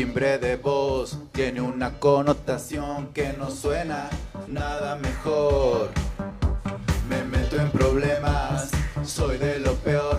[0.00, 4.08] Timbre de voz tiene una connotación que no suena
[4.48, 5.90] nada mejor.
[7.06, 8.70] Me meto en problemas,
[9.04, 10.09] soy de lo peor,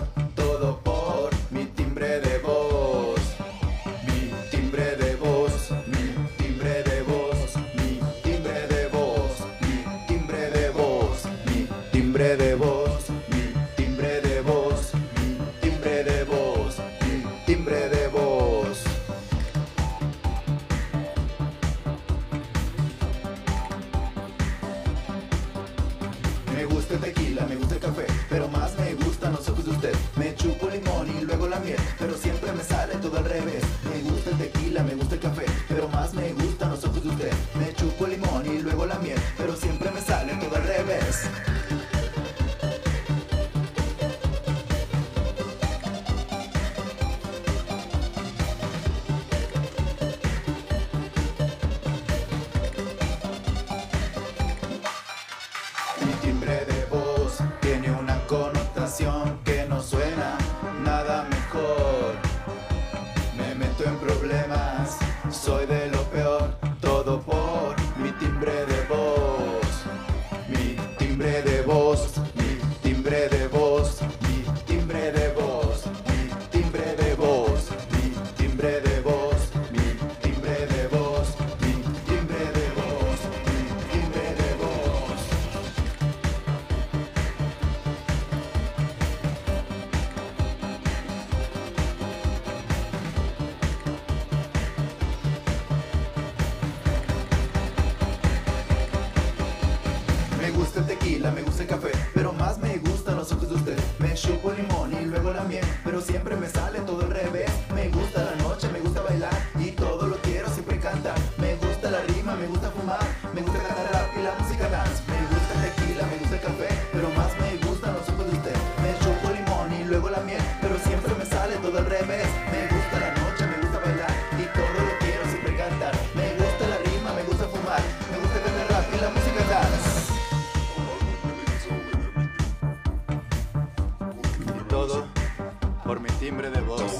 [136.18, 136.98] timbre de voz.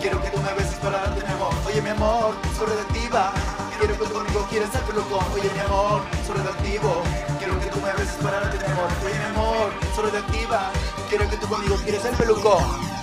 [0.00, 1.52] Quiero que tú me beses para darte mi amor.
[1.66, 3.32] Oye mi amor, soy radioactiva,
[3.78, 5.24] quiero que conmigo quieres ser pelucón.
[5.34, 7.02] Oye mi amor, soy radioactivo,
[7.38, 8.88] quiero que tú me beses para darte mi amor.
[9.04, 10.70] Oye mi amor, soy radioactiva,
[11.08, 12.64] quiero que tú conmigo quieres ser pelucón.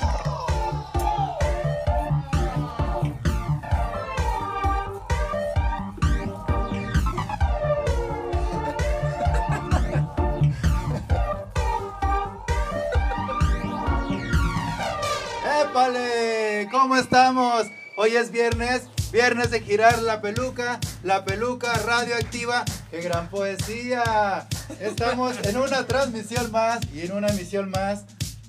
[15.62, 16.68] ¡Épale!
[16.72, 17.68] ¿Cómo estamos?
[17.98, 22.66] Hoy es viernes, viernes de girar la peluca, la peluca radioactiva.
[22.92, 24.48] ¡Qué gran poesía!
[24.80, 28.04] Estamos en una transmisión más y en una emisión más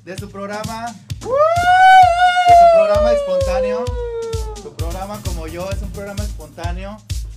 [0.05, 0.95] de su programa.
[1.21, 3.85] De su programa espontáneo.
[4.63, 6.97] Su programa como yo es un programa espontáneo.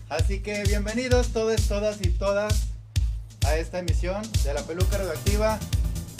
[0.09, 2.67] Así que bienvenidos todos, todas y todas
[3.45, 5.59] a esta emisión de la peluca radioactiva.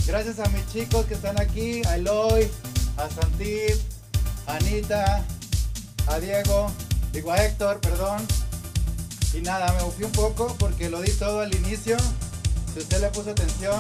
[0.06, 2.50] Gracias a mis chicos que están aquí, a Eloy,
[2.98, 3.78] a Santip,
[4.48, 5.24] a Anita,
[6.08, 6.72] a Diego,
[7.12, 8.26] digo a Héctor, perdón.
[9.34, 11.98] Y nada, me fui un poco porque lo di todo al inicio.
[12.74, 13.80] Si usted le puso atención,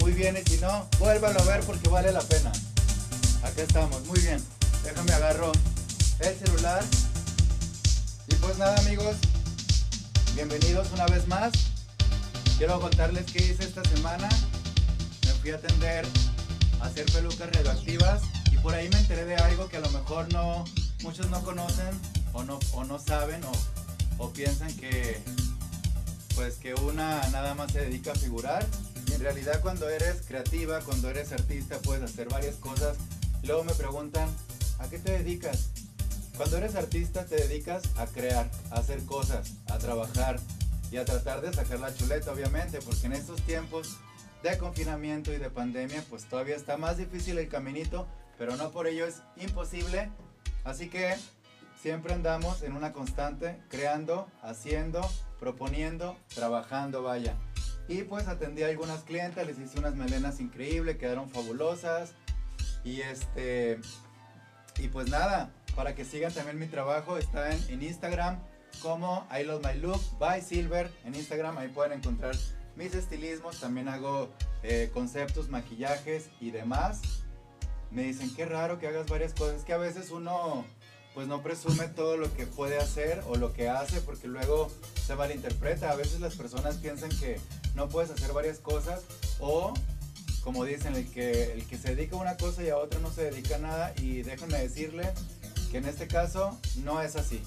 [0.00, 0.36] muy bien.
[0.36, 2.52] Y si no, vuélvalo a ver porque vale la pena.
[3.42, 4.42] Acá estamos, muy bien.
[4.84, 5.52] Déjame agarro
[6.20, 6.84] el celular.
[8.28, 9.16] Y pues nada amigos,
[10.34, 11.52] bienvenidos una vez más.
[12.58, 14.28] Quiero contarles qué hice esta semana.
[15.24, 16.06] Me fui a atender
[16.80, 18.22] a hacer pelucas radioactivas
[18.52, 20.64] y por ahí me enteré de algo que a lo mejor no
[21.02, 21.98] muchos no conocen
[22.32, 23.52] o no, o no saben o,
[24.24, 25.20] o piensan que
[26.34, 28.66] pues que una nada más se dedica a figurar
[29.06, 32.96] y en realidad cuando eres creativa, cuando eres artista puedes hacer varias cosas.
[33.42, 34.28] Luego me preguntan,
[34.78, 35.70] ¿a qué te dedicas?
[36.36, 40.38] Cuando eres artista te dedicas a crear, a hacer cosas, a trabajar
[40.90, 43.98] y a tratar de sacar la chuleta obviamente porque en estos tiempos
[44.42, 48.06] de confinamiento y de pandemia, pues todavía está más difícil el caminito,
[48.38, 50.10] pero no por ello es imposible.
[50.64, 51.16] Así que
[51.80, 55.00] siempre andamos en una constante, creando, haciendo,
[55.38, 57.34] proponiendo, trabajando, vaya.
[57.88, 62.12] Y pues atendí a algunas clientes, les hice unas melenas increíbles, quedaron fabulosas.
[62.84, 63.80] Y este,
[64.78, 68.38] y pues nada, para que sigan también mi trabajo, está en, Instagram
[68.82, 70.90] como I Love My Look by Silver.
[71.04, 72.34] En Instagram ahí pueden encontrar
[72.76, 74.28] mis estilismos, también hago
[74.62, 77.00] eh, conceptos, maquillajes y demás.
[77.90, 80.64] Me dicen, qué raro que hagas varias cosas, que a veces uno
[81.14, 84.70] pues no presume todo lo que puede hacer o lo que hace porque luego
[85.06, 85.90] se malinterpreta.
[85.90, 87.40] A veces las personas piensan que
[87.74, 89.02] no puedes hacer varias cosas
[89.38, 89.74] o
[90.42, 93.12] como dicen, el que, el que se dedica a una cosa y a otra no
[93.12, 95.12] se dedica a nada y déjenme decirle
[95.70, 97.42] que en este caso no es así.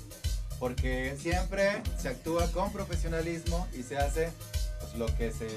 [0.60, 4.30] Porque siempre se actúa con profesionalismo y se hace
[4.80, 5.48] pues, lo que se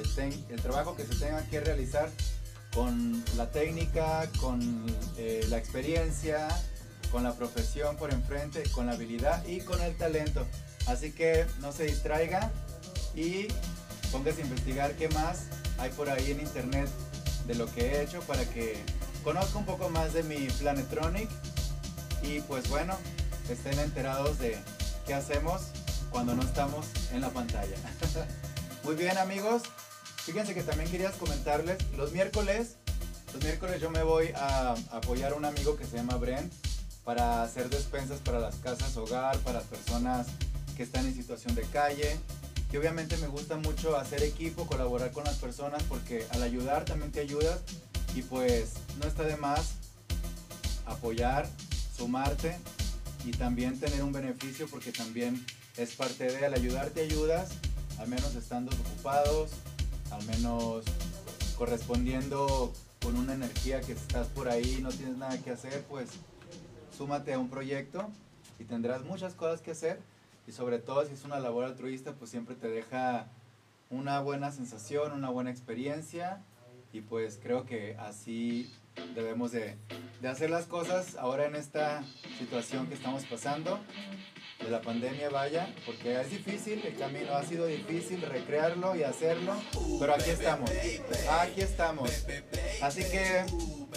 [0.49, 2.11] el trabajo que se tenga que realizar
[2.75, 4.85] con la técnica, con
[5.17, 6.49] eh, la experiencia,
[7.11, 10.47] con la profesión por enfrente, con la habilidad y con el talento.
[10.87, 12.51] Así que no se distraiga
[13.15, 13.49] y
[14.13, 15.45] póngase a investigar qué más
[15.79, 16.89] hay por ahí en internet
[17.47, 18.77] de lo que he hecho para que
[19.25, 21.29] conozca un poco más de mi Planetronic
[22.23, 22.97] y pues bueno,
[23.49, 24.59] estén enterados de
[25.07, 25.63] qué hacemos
[26.11, 27.77] cuando no estamos en la pantalla.
[28.85, 29.63] Muy bien amigos,
[30.25, 32.77] fíjense que también quería comentarles, los miércoles,
[33.33, 36.53] los miércoles yo me voy a apoyar a un amigo que se llama Brent
[37.07, 40.27] para hacer despensas para las casas hogar, para personas
[40.77, 42.19] que están en situación de calle,
[42.69, 47.13] que obviamente me gusta mucho hacer equipo, colaborar con las personas porque al ayudar también
[47.13, 47.61] te ayudas
[48.17, 49.75] y pues no está de más
[50.85, 51.49] apoyar,
[51.97, 52.59] sumarte
[53.25, 57.51] y también tener un beneficio porque también es parte de al ayudarte ayudas,
[58.01, 59.51] al menos estando ocupados,
[60.11, 60.85] al menos
[61.57, 66.09] correspondiendo con una energía que estás por ahí y no tienes nada que hacer, pues
[66.97, 68.09] súmate a un proyecto
[68.59, 70.01] y tendrás muchas cosas que hacer
[70.47, 73.27] y sobre todo si es una labor altruista, pues siempre te deja
[73.91, 76.43] una buena sensación, una buena experiencia
[76.93, 78.73] y pues creo que así
[79.15, 79.77] debemos de,
[80.23, 82.03] de, hacer las cosas ahora en esta
[82.39, 83.79] situación que estamos pasando
[84.63, 89.55] de la pandemia, vaya, porque es difícil, el camino ha sido difícil recrearlo y hacerlo,
[90.01, 90.71] pero aquí estamos,
[91.31, 92.11] aquí estamos.
[92.81, 93.45] Así que,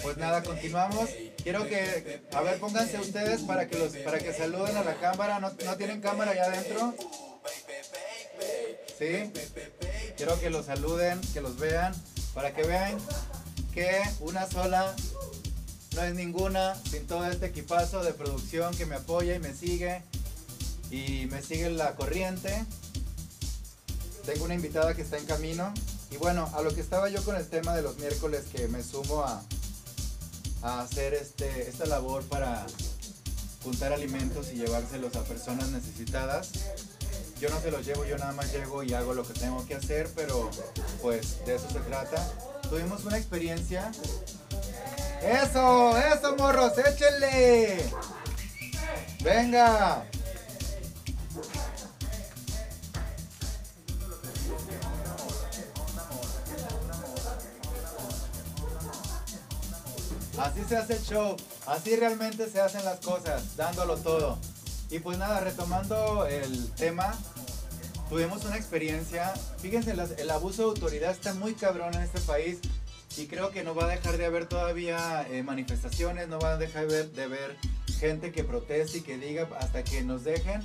[0.04, 1.10] pues nada, continuamos.
[1.44, 5.40] Quiero que, a ver, pónganse ustedes para que, los, para que saluden a la cámara.
[5.40, 6.94] ¿No, ¿No tienen cámara allá adentro?
[8.98, 9.32] ¿Sí?
[10.18, 11.94] Quiero que los saluden, que los vean,
[12.34, 12.98] para que vean
[13.74, 14.94] que una sola
[15.96, 20.02] no es ninguna sin todo este equipazo de producción que me apoya y me sigue
[20.92, 22.66] y me sigue la corriente.
[24.26, 25.74] Tengo una invitada que está en camino.
[26.12, 28.84] Y bueno, a lo que estaba yo con el tema de los miércoles que me
[28.84, 29.44] sumo a,
[30.62, 32.66] a hacer este, esta labor para
[33.64, 36.52] juntar alimentos y llevárselos a personas necesitadas.
[37.40, 39.76] Yo no se los llevo, yo nada más llego y hago lo que tengo que
[39.76, 40.50] hacer, pero
[41.02, 42.28] pues de eso se trata.
[42.70, 43.92] Tuvimos una experiencia.
[45.22, 45.98] ¡Eso!
[45.98, 46.74] ¡Eso, morros!
[46.78, 47.84] ¡Échenle!
[49.24, 50.06] ¡Venga!
[60.40, 61.36] Así se hace el show,
[61.68, 64.40] así realmente se hacen las cosas, dándolo todo.
[64.90, 67.14] Y pues nada, retomando el tema,
[68.08, 72.60] tuvimos una experiencia, fíjense, el abuso de autoridad está muy cabrón en este país
[73.18, 76.58] y creo que no va a dejar de haber todavía eh, manifestaciones, no va a
[76.58, 77.58] dejar de ver, de ver
[78.00, 80.62] gente que proteste y que diga hasta que nos dejen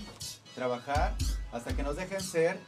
[0.54, 1.16] trabajar,
[1.50, 2.60] hasta que nos dejen ser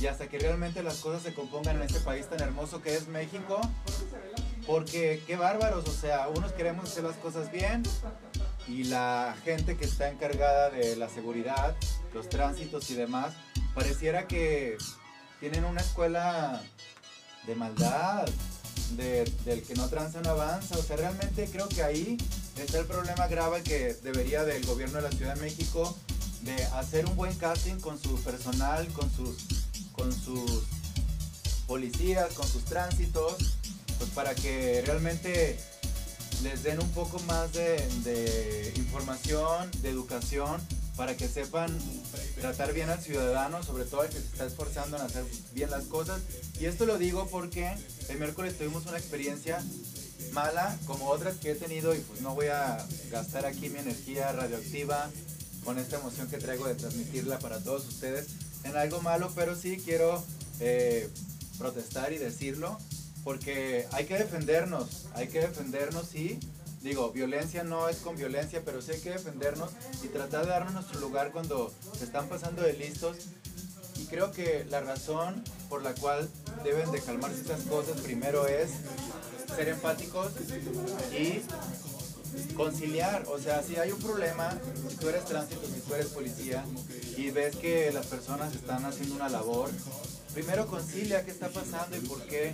[0.00, 3.08] y hasta que realmente las cosas se compongan en este país tan hermoso que es
[3.08, 3.60] México.
[4.66, 7.84] Porque qué bárbaros, o sea, unos queremos hacer las cosas bien
[8.66, 11.76] y la gente que está encargada de la seguridad,
[12.12, 13.34] los tránsitos y demás,
[13.74, 14.76] pareciera que
[15.38, 16.60] tienen una escuela
[17.46, 18.28] de maldad,
[18.96, 20.76] del que no tranza no avanza.
[20.76, 22.18] O sea, realmente creo que ahí
[22.56, 25.96] está el problema grave que debería del gobierno de la Ciudad de México
[26.42, 29.36] de hacer un buen casting con su personal, con sus,
[29.92, 30.64] con sus
[31.68, 33.56] policías, con sus tránsitos
[33.98, 35.58] pues para que realmente
[36.42, 40.60] les den un poco más de, información, de educación,
[40.96, 41.76] para que sepan
[42.40, 45.84] tratar bien al ciudadano, sobre todo al que se está esforzando en hacer bien las
[45.84, 46.20] cosas.
[46.60, 47.74] Y esto lo digo porque
[48.08, 49.62] el miércoles tuvimos una experiencia
[50.32, 54.32] mala, como otras que he tenido, y pues no voy a gastar aquí mi energía
[54.32, 55.10] radioactiva
[55.64, 58.28] con esta emoción que traigo de transmitirla para todos ustedes
[58.64, 60.24] en algo malo, pero sí quiero
[60.60, 61.10] eh,
[61.58, 62.78] protestar y decirlo
[63.26, 66.38] porque hay que defendernos, hay que defendernos, sí.
[66.80, 69.70] Digo, violencia no es con violencia, pero sí hay que defendernos
[70.04, 73.16] y tratar de darnos nuestro lugar cuando se están pasando de listos.
[73.98, 76.28] Y creo que la razón por la cual
[76.62, 78.70] deben de calmarse estas cosas primero es
[79.56, 80.30] ser empáticos
[81.10, 81.42] y
[82.54, 84.56] conciliar, o sea, si hay un problema,
[84.88, 86.64] si tú eres tránsito, si tú eres policía
[87.16, 89.68] y ves que las personas están haciendo una labor,
[90.36, 92.52] primero concilia qué está pasando y por qué,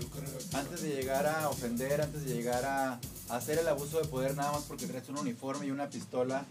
[0.54, 4.52] antes de llegar a ofender, antes de llegar a hacer el abuso de poder nada
[4.52, 6.44] más porque traes un uniforme y una pistola,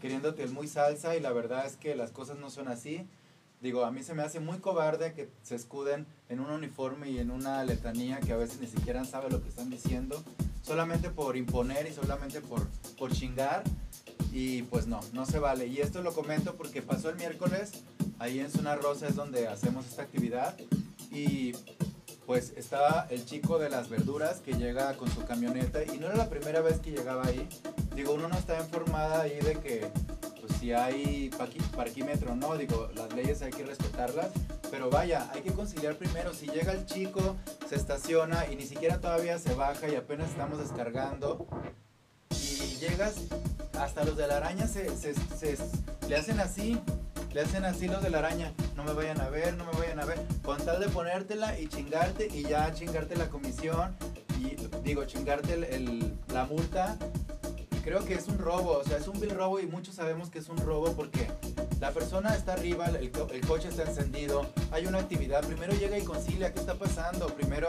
[0.00, 3.04] queriéndote el muy salsa y la verdad es que las cosas no son así.
[3.60, 7.18] Digo, a mí se me hace muy cobarde que se escuden en un uniforme y
[7.18, 10.22] en una letanía que a veces ni siquiera sabe lo que están diciendo
[10.62, 12.64] solamente por imponer y solamente por,
[12.96, 13.64] por chingar.
[14.32, 15.66] Y pues no, no se vale.
[15.66, 17.72] Y esto lo comento porque pasó el miércoles,
[18.18, 20.54] ahí en Zona Rosa es donde hacemos esta actividad.
[21.10, 21.52] Y
[22.26, 26.16] pues estaba el chico de las verduras que llega con su camioneta y no era
[26.16, 27.48] la primera vez que llegaba ahí.
[27.94, 29.86] Digo, uno no está informada ahí de que
[30.40, 31.30] pues si hay
[31.76, 34.30] parquímetro o no, digo, las leyes hay que respetarlas,
[34.70, 37.36] pero vaya, hay que conciliar primero, si llega el chico,
[37.68, 41.46] se estaciona y ni siquiera todavía se baja y apenas estamos descargando
[42.30, 43.14] y llegas,
[43.78, 44.90] hasta los de la araña se,
[46.08, 46.78] le hacen así,
[47.36, 50.00] le hacen así los de la araña, no me vayan a ver, no me vayan
[50.00, 53.94] a ver, con tal de ponértela y chingarte y ya chingarte la comisión
[54.40, 55.54] y digo, chingarte
[56.32, 56.96] la multa
[57.84, 60.38] creo que es un robo, o sea, es un vil robo y muchos sabemos que
[60.38, 61.28] es un robo porque
[61.78, 63.10] la persona está arriba, el,
[63.46, 67.26] coche está encendido, hay una actividad, primero llega y concilia, ¿qué está pasando?
[67.26, 67.68] Primero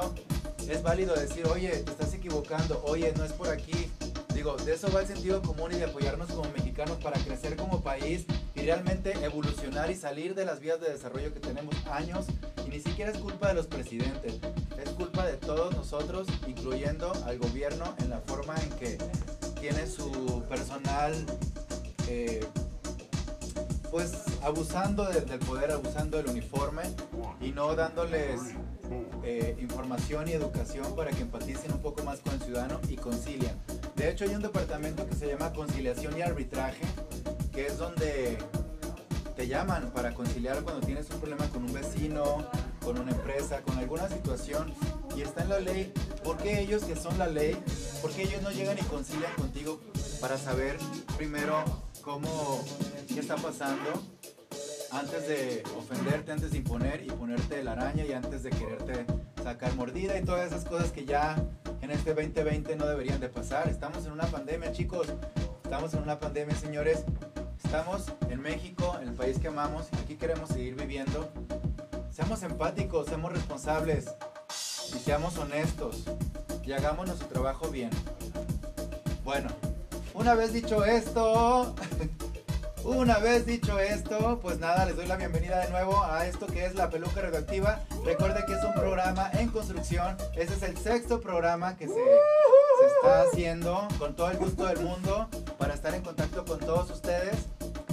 [0.65, 3.91] es válido decir, oye, te estás equivocando, oye, no es por aquí.
[4.37, 7.81] Digo, de eso va el sentido común y de apoyarnos como mexicanos para crecer como
[7.81, 12.27] país y realmente evolucionar y salir de las vías de desarrollo que tenemos años
[12.63, 14.35] y ni siquiera es culpa de los presidentes,
[14.77, 18.99] es culpa de todos nosotros, incluyendo al gobierno en la forma en que
[19.59, 21.15] tiene su personal
[22.07, 22.45] eh,
[23.89, 26.83] pues abusando del poder, abusando del uniforme
[27.41, 28.39] y no dándoles
[29.23, 33.57] eh, información y educación para que empaticen un poco más con el ciudadano y concilian.
[33.97, 36.83] De hecho hay un departamento que se llama conciliación y arbitraje,
[37.51, 38.37] que es donde
[39.35, 42.47] te llaman para conciliar cuando tienes un problema con un vecino,
[42.85, 44.71] con una empresa, con alguna situación
[45.15, 45.91] y está en la ley.
[46.23, 47.57] ¿Por qué ellos que son la ley,
[48.03, 49.79] por qué ellos no llegan y concilian contigo
[50.21, 50.77] para saber
[51.17, 51.63] primero
[52.03, 52.63] cómo,
[53.07, 54.03] qué está pasando
[54.91, 59.05] antes de ofenderte, antes de imponer y ponerte la araña y antes de quererte
[59.43, 61.35] sacar mordida y todas esas cosas que ya
[61.81, 63.67] en este 2020 no deberían de pasar.
[63.69, 65.07] Estamos en una pandemia, chicos.
[65.63, 67.03] Estamos en una pandemia, señores.
[67.63, 71.29] Estamos en México, en el país que amamos, aquí queremos seguir viviendo.
[72.11, 74.05] Seamos empáticos, seamos responsables
[74.95, 76.03] y seamos honestos
[76.63, 77.89] y hagamos nuestro trabajo bien.
[79.23, 79.49] Bueno,
[80.13, 81.75] una vez dicho esto,
[82.83, 86.65] una vez dicho esto, pues nada, les doy la bienvenida de nuevo a esto que
[86.65, 87.81] es la peluca radioactiva.
[88.05, 90.15] Recuerde que es un programa en construcción.
[90.35, 94.79] Este es el sexto programa que se, se está haciendo con todo el gusto del
[94.79, 97.35] mundo para estar en contacto con todos ustedes.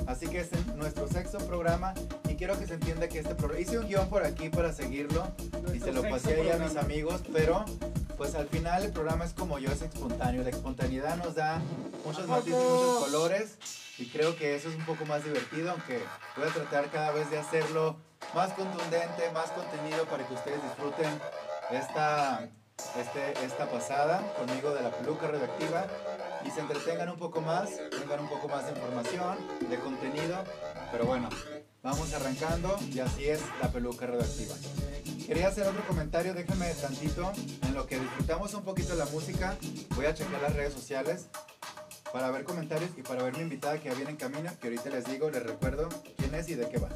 [0.06, 1.94] Así que es nuestro sexto programa
[2.28, 3.60] y quiero que se entienda que este programa...
[3.60, 5.26] Hice un guion por aquí para seguirlo
[5.74, 7.64] y se lo pasé ahí a mis amigos, pero
[8.16, 10.42] pues al final el programa es como yo, es espontáneo.
[10.42, 11.60] La espontaneidad nos da
[12.04, 13.58] muchos matices, muchos colores
[13.98, 16.00] y creo que eso es un poco más divertido, aunque
[16.36, 17.96] voy a tratar cada vez de hacerlo
[18.34, 21.10] más contundente, más contenido para que ustedes disfruten
[21.70, 22.48] esta,
[22.98, 25.86] este, esta pasada conmigo de la peluca redactiva
[26.44, 30.44] y se entretengan un poco más, tengan un poco más de información, de contenido,
[30.90, 31.28] pero bueno,
[31.82, 34.54] vamos arrancando y así es la peluca redactiva.
[35.26, 39.56] Quería hacer otro comentario, déjenme tantito, en lo que disfrutamos un poquito la música,
[39.96, 41.28] voy a checar las redes sociales
[42.12, 44.90] para ver comentarios y para ver mi invitada que ya viene en camino, que ahorita
[44.90, 46.90] les digo, les recuerdo quién es y de qué va.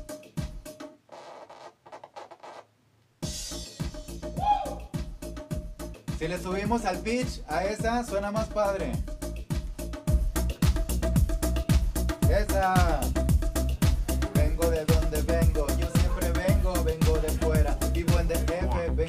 [6.18, 8.92] Si le subimos al pitch a esa, suena más padre.
[12.28, 13.00] Esa.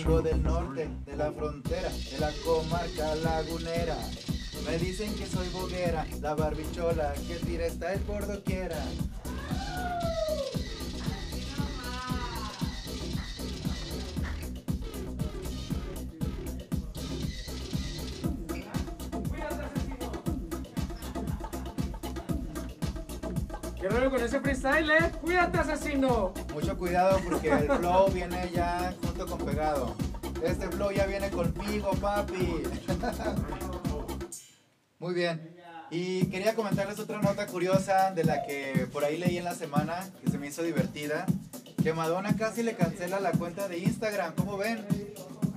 [0.10, 3.98] Vengo del norte, de la frontera, de la comarca lagunera.
[4.66, 8.84] Me dicen que soy boguera, la barbichola, que tira está el por doquiera.
[23.88, 25.12] Con ese freestyle, ¿eh?
[25.22, 26.34] Cuídate, asesino.
[26.54, 29.96] Mucho cuidado porque el flow viene ya junto con pegado.
[30.44, 32.64] Este flow ya viene conmigo, papi.
[35.00, 35.56] Muy bien.
[35.92, 40.08] Y quería comentarles otra nota curiosa de la que por ahí leí en la semana,
[40.24, 41.26] que se me hizo divertida,
[41.82, 44.86] que Madonna casi le cancela la cuenta de Instagram, ¿cómo ven?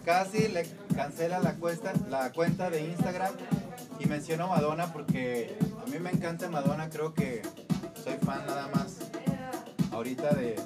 [0.05, 3.35] Casi le cancela la cuenta, la cuenta de Instagram
[3.99, 7.43] y menciono Madonna porque a mí me encanta Madonna, creo que
[8.13, 8.97] soy fan nada más
[9.91, 10.57] ahorita de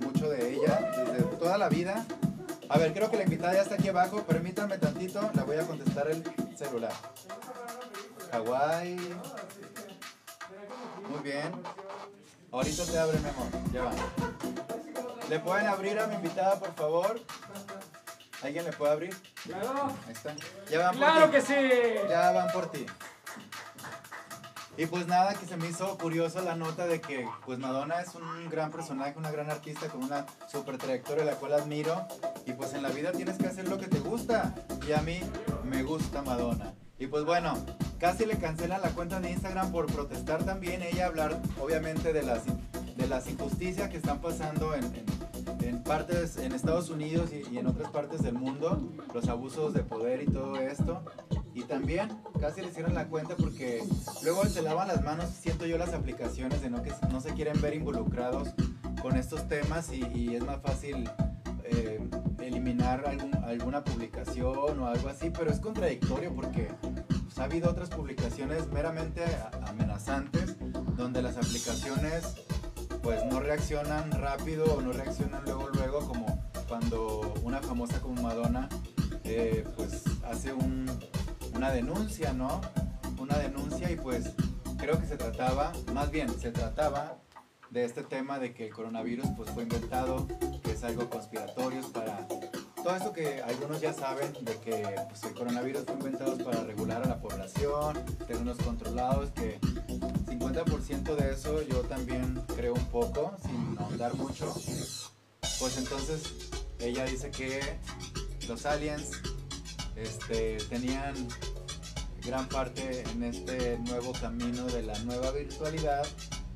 [0.00, 2.04] mucho de ella, desde toda la vida.
[2.68, 5.66] A ver, creo que la invitada ya está aquí abajo, permítanme tantito, la voy a
[5.66, 6.22] contestar el
[6.56, 6.92] celular.
[8.32, 8.96] Hawái.
[11.08, 11.52] Muy bien.
[12.50, 13.46] Ahorita te abre, mi amor.
[13.72, 13.92] Ya va.
[15.28, 17.20] ¿Le pueden abrir a mi invitada, por favor?
[18.42, 19.16] ¿Alguien le puede abrir?
[19.44, 19.92] Claro.
[20.06, 20.34] Ahí está.
[20.70, 21.32] Ya van por Claro ti.
[21.32, 22.08] que sí.
[22.08, 22.86] Ya van por ti.
[24.78, 28.14] Y pues nada, que se me hizo curioso la nota de que pues Madonna es
[28.14, 32.06] un gran personaje, una gran artista con una super trayectoria la cual admiro.
[32.46, 34.54] Y pues en la vida tienes que hacer lo que te gusta.
[34.88, 35.20] Y a mí
[35.64, 36.72] me gusta Madonna.
[36.98, 37.54] Y pues bueno,
[37.98, 40.82] casi le cancelan la cuenta de Instagram por protestar también.
[40.82, 42.42] Ella hablar obviamente de las,
[42.96, 44.90] de las injusticias que están pasando en-
[45.62, 48.80] en partes, en Estados Unidos y, y en otras partes del mundo.
[49.14, 51.02] Los abusos de poder y todo esto.
[51.54, 52.08] Y también
[52.40, 53.82] casi le hicieron la cuenta porque
[54.22, 57.60] luego se lavan las manos, siento yo las aplicaciones de no que no se quieren
[57.60, 58.48] ver involucrados
[59.02, 61.08] con estos temas y, es más fácil
[61.64, 62.00] eh,
[62.40, 66.68] eliminar algún- alguna publicación o algo así, pero es contradictorio porque
[67.24, 69.22] pues, ha habido otras publicaciones meramente
[69.66, 70.56] amenazantes
[70.96, 72.34] donde las aplicaciones
[73.02, 78.68] pues no reaccionan rápido o no reaccionan luego luego como cuando una famosa como Madonna
[79.24, 80.90] eh, pues hace un-
[81.54, 82.60] una denuncia, ¿no?
[83.18, 84.30] Una denuncia y pues
[84.78, 87.16] creo que se trataba, más bien se trataba
[87.70, 90.26] de este tema de que el coronavirus pues fue inventado,
[90.62, 92.26] que es algo conspiratorio para
[92.82, 97.02] todo esto que algunos ya saben de que pues, el coronavirus fue inventado para regular
[97.04, 99.60] a la población, tenernos controlados, que
[100.38, 104.52] 50% de eso yo también creo un poco, sin ahondar mucho.
[105.58, 106.22] Pues entonces
[106.78, 107.60] ella dice que
[108.48, 109.10] los aliens
[109.96, 111.14] este, tenían
[112.24, 116.06] gran parte en este nuevo camino de la nueva virtualidad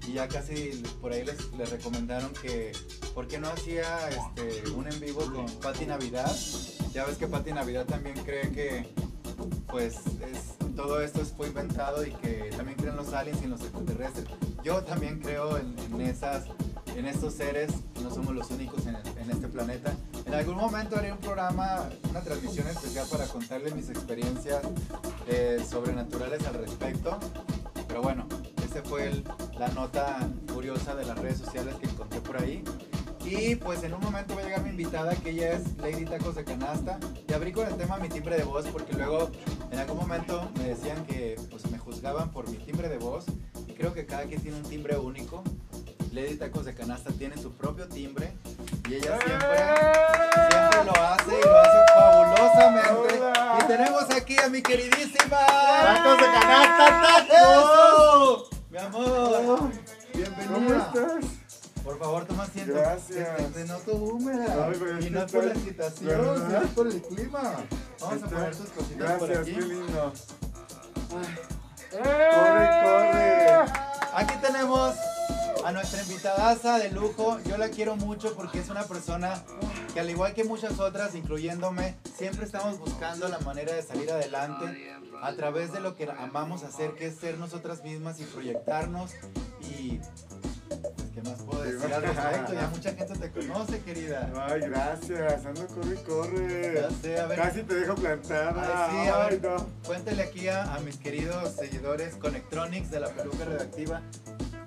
[0.06, 2.72] y ya casi por ahí les, recomendaron que
[3.14, 6.32] por qué no hacía este, un en vivo con Patti Navidad
[6.92, 8.86] ya ves que Patti Navidad también cree que
[9.66, 13.62] pues es, todo esto fue inventado y que también creen los aliens y en los
[13.62, 14.26] extraterrestres
[14.62, 16.44] yo también creo en, en esas
[16.94, 17.70] en estos seres
[18.02, 19.92] no somos los únicos en, en este planeta
[20.24, 24.60] en algún momento haré un programa una transmisión especial para contarles mis experiencias
[25.28, 27.18] eh, sobrenaturales al respecto.
[27.88, 28.26] Pero bueno,
[28.64, 29.24] esa fue el-
[29.58, 32.62] la nota curiosa de las redes sociales que encontré por ahí.
[33.24, 36.34] Y pues en un momento va a llegar mi invitada, que ella es Lady Tacos
[36.36, 36.98] de Canasta.
[37.28, 39.30] Y abrí con el tema mi timbre de voz, porque luego
[39.76, 43.26] en algún momento me decían que pues me juzgaban por mi timbre de voz.
[43.68, 45.44] Y creo que cada quien tiene un timbre único.
[46.12, 48.32] Lady Tacos de Canasta tiene su propio timbre.
[48.88, 49.58] Y ella siempre
[50.48, 53.20] siempre lo hace y lo hace fabulosamente.
[53.20, 53.58] Hola.
[53.60, 55.46] Y tenemos aquí a mi queridísima.
[55.46, 58.48] ¡Tacos de canasta, ¡Eso!
[58.70, 59.70] Mi amor.
[60.14, 60.54] Bienvenida.
[60.54, 61.30] ¿Cómo estás?
[61.84, 62.72] Por favor, toma asiento.
[62.72, 63.36] Gracias.
[63.36, 64.68] Te, te noto húmeda.
[64.68, 67.56] Ay, pero es y no es por la excitación, es por el clima.
[68.00, 69.54] Vamos a Está- poner tus cositas por Gracias, aquí.
[69.54, 70.12] qué lindo.
[71.90, 73.56] ¡Corre, corre!
[74.14, 74.94] Aquí tenemos
[75.64, 77.38] a nuestra invitadaza de lujo.
[77.44, 79.42] Yo la quiero mucho porque es una persona
[79.94, 84.94] que al igual que muchas otras, incluyéndome, siempre estamos buscando la manera de salir adelante
[85.22, 89.12] a través de lo que amamos hacer, que es ser nosotras mismas y proyectarnos.
[89.62, 90.00] Y
[91.14, 92.52] ¿qué más puedo decir al respecto?
[92.54, 94.30] Ya mucha gente te conoce, querida.
[94.48, 95.46] Ay, gracias.
[95.46, 96.74] Ando, corre, y corre.
[96.74, 97.38] Ya sé, a ver.
[97.38, 98.88] Casi te dejo plantada.
[98.90, 99.42] Ay, sí, a ver.
[99.42, 99.66] no.
[99.86, 104.02] Cuéntale aquí a, a mis queridos seguidores Conectronics de la peluca redactiva.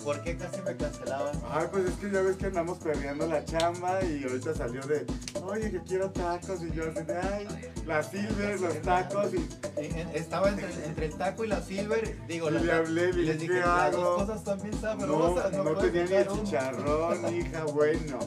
[0.03, 1.37] ¿Por qué casi me cancelabas?
[1.51, 5.05] Ay, pues es que ya ves que andamos perdiendo la chamba y ahorita salió de,
[5.43, 6.61] oye, que quiero tacos.
[6.63, 7.47] Y yo así de, ay,
[7.85, 9.33] la silver, los tacos.
[9.33, 9.47] Y
[10.13, 12.17] Estaba entre, entre el taco y la silver.
[12.27, 13.97] Digo, le hablé, y le les dije, ¿qué las hago?
[14.03, 15.51] dos cosas están bien no, sabrosas.
[15.53, 18.19] no puedes tenía ni el chicharrón, hija, bueno.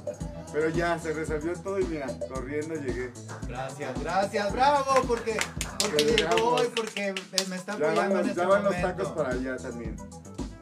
[0.53, 3.11] Pero ya, se resolvió todo y mira, corriendo llegué.
[3.49, 5.39] Gracias, gracias, bravo, porque,
[5.81, 7.15] porque Que llegó y porque
[7.49, 8.89] me está Ya van apoyando en los, este ya van los momento.
[8.97, 9.97] tacos para allá también.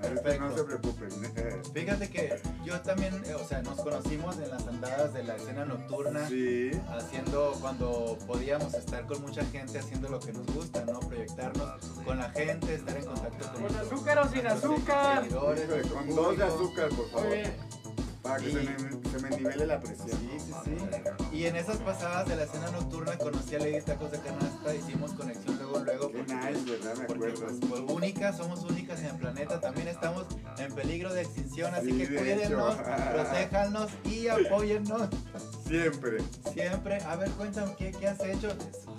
[0.00, 0.44] Perfecto.
[0.44, 1.10] no se preocupen.
[1.74, 5.64] Fíjate que yo también, eh, o sea, nos conocimos en las andadas de la escena
[5.64, 6.28] nocturna.
[6.28, 6.70] Sí.
[6.88, 11.00] haciendo cuando podíamos estar con mucha gente haciendo lo que nos gusta, ¿no?
[11.00, 15.28] Proyectarnos con la gente, estar en contacto con ¿Con azúcar o sin azúcar?
[15.28, 17.28] con dos de azúcar, por favor.
[17.28, 17.79] Muy bien.
[18.22, 20.08] Para que se, me, se me nivele la presión.
[20.10, 21.36] Sí, sí, sí.
[21.36, 25.12] Y en esas pasadas de la cena nocturna conocí a Lady Tacos de Canasta, hicimos
[25.14, 26.12] conexión luego, luego.
[26.12, 26.96] Qué porque, nice, ¿verdad?
[26.98, 27.46] Me porque, acuerdo.
[27.46, 30.26] pues, pues, únicas, somos únicas en el planeta, también estamos
[30.58, 32.74] en peligro de extinción, así Sí, que de cuídennos,
[33.14, 35.08] protéjanos y apóyennos
[35.66, 36.18] Siempre.
[36.52, 36.96] siempre.
[37.04, 38.48] A ver, cuéntame, ¿qué, qué has hecho?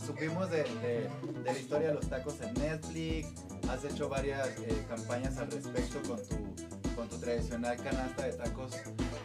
[0.04, 1.10] Supimos de, de-
[1.44, 3.28] de la historia de los tacos en Netflix,
[3.70, 8.74] has hecho varias eh, campañas al respecto con tu, con tu tradicional canasta de tacos,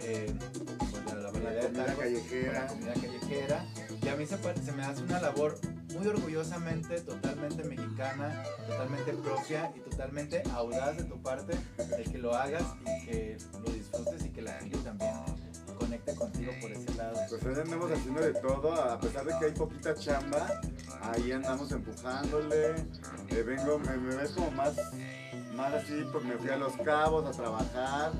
[0.02, 0.32] eh,
[0.78, 2.52] pues, la balada de Comida tacos, callejera.
[2.52, 3.66] con la comida callejera.
[4.02, 5.58] Y a mí se, me hace una labor
[5.92, 12.34] muy orgullosamente, totalmente mexicana, totalmente propia y totalmente audaz de tu parte, de que lo
[12.34, 15.12] hagas y que lo disfrutes y que la gente también
[15.78, 17.18] conecte contigo por ese lado.
[17.28, 20.62] Pues ahí andamos haciendo de todo, a pesar de que hay poquita chamba,
[21.02, 22.70] ahí andamos empujándole.
[23.28, 24.76] Eh, vengo, me, me ves como más,
[25.56, 28.12] más así, porque me fui a los cabos a trabajar,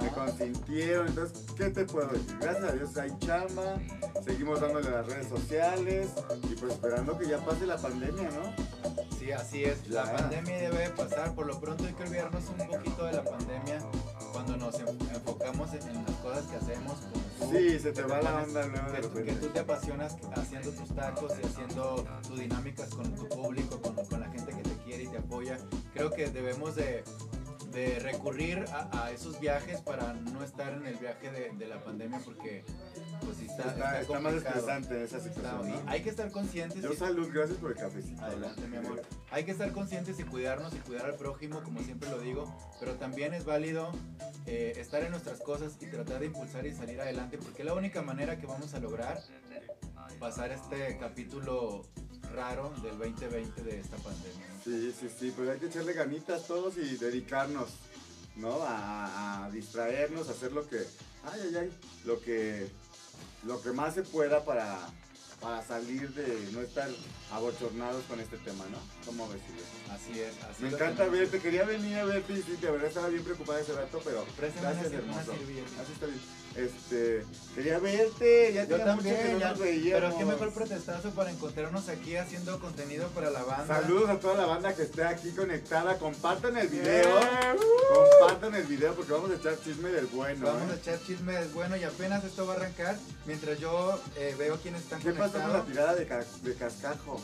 [0.00, 2.36] me consintieron, entonces, ¿qué te puedo decir?
[2.40, 3.76] Gracias a Dios hay chamba,
[4.24, 6.08] seguimos dándole las redes sociales
[6.50, 8.70] y pues esperando que ya pase la pandemia, ¿no?
[9.18, 9.86] Sí, así es.
[9.90, 10.16] La Ya.
[10.16, 11.34] pandemia debe de pasar.
[11.34, 13.78] Por lo pronto hay que olvidarnos un poquito de la pandemia
[14.32, 16.94] cuando nos en- enfocamos en, en las cosas que hacemos.
[17.00, 20.16] como tú, Sí, se te va la onda luego que, tú- que tú te apasionas
[20.34, 24.62] haciendo tus tacos y haciendo tus dinámicas con tu público, con, con la gente que
[24.62, 24.69] te
[25.20, 25.58] apoya.
[25.94, 27.02] Creo que debemos de,
[27.72, 31.82] de recurrir a, a esos viajes para no estar en el viaje de, de la
[31.82, 32.64] pandemia porque
[33.24, 36.82] pues sí está, Está, está está más estresante esa situación, hay que estar conscientes.
[36.82, 38.22] Yo y- salud, gracias por el cafecito.
[38.24, 39.02] Adelante, mi amor.
[39.30, 42.94] Hay que estar conscientes y cuidarnos y cuidar al prójimo, como siempre lo digo, pero
[42.94, 43.92] también es válido
[44.46, 47.74] eh, estar en nuestras cosas y tratar de impulsar y salir adelante, porque es la
[47.74, 49.20] única manera que vamos a lograr
[50.18, 51.82] pasar este capítulo
[52.34, 54.46] raro del 2020 de esta pandemia.
[54.64, 57.70] Sí, sí, sí, pues hay que echarle ganitas todos y dedicarnos,
[58.36, 58.62] ¿no?
[58.62, 60.78] A, a distraernos, a hacer lo que,
[61.24, 61.70] ay, ay, ay,
[62.04, 62.68] lo que,
[63.44, 64.78] lo que más se pueda para,
[65.40, 66.88] para salir de no estar
[67.32, 68.78] abochornados con este tema, ¿no?
[69.06, 69.40] ¿Cómo ves?
[69.90, 71.18] Así es, así Me lo encanta tenemos.
[71.20, 74.24] verte, quería venir a verte y sí, de verdad estaba bien preocupada ese rato, pero
[74.36, 75.32] Préstame gracias, hermoso.
[75.32, 76.20] Así está bien.
[76.56, 80.00] Este, quería verte, ya Yo tenía mucho que no ya, nos veíamos.
[80.02, 83.80] pero qué mejor pretextazo para encontrarnos aquí haciendo contenido para la banda.
[83.80, 85.96] Saludos a toda la banda que esté aquí conectada.
[85.98, 87.18] Compartan el video.
[87.20, 87.56] Eh,
[88.20, 90.46] Compartan el video porque vamos a echar chisme del bueno.
[90.46, 90.72] Vamos ¿eh?
[90.72, 94.82] a echar chismes, bueno, y apenas esto va a arrancar, mientras yo eh, veo quiénes
[94.82, 95.66] están ¿Qué pasó con la conectados.
[95.68, 97.20] tirada de, ca- de cascajo?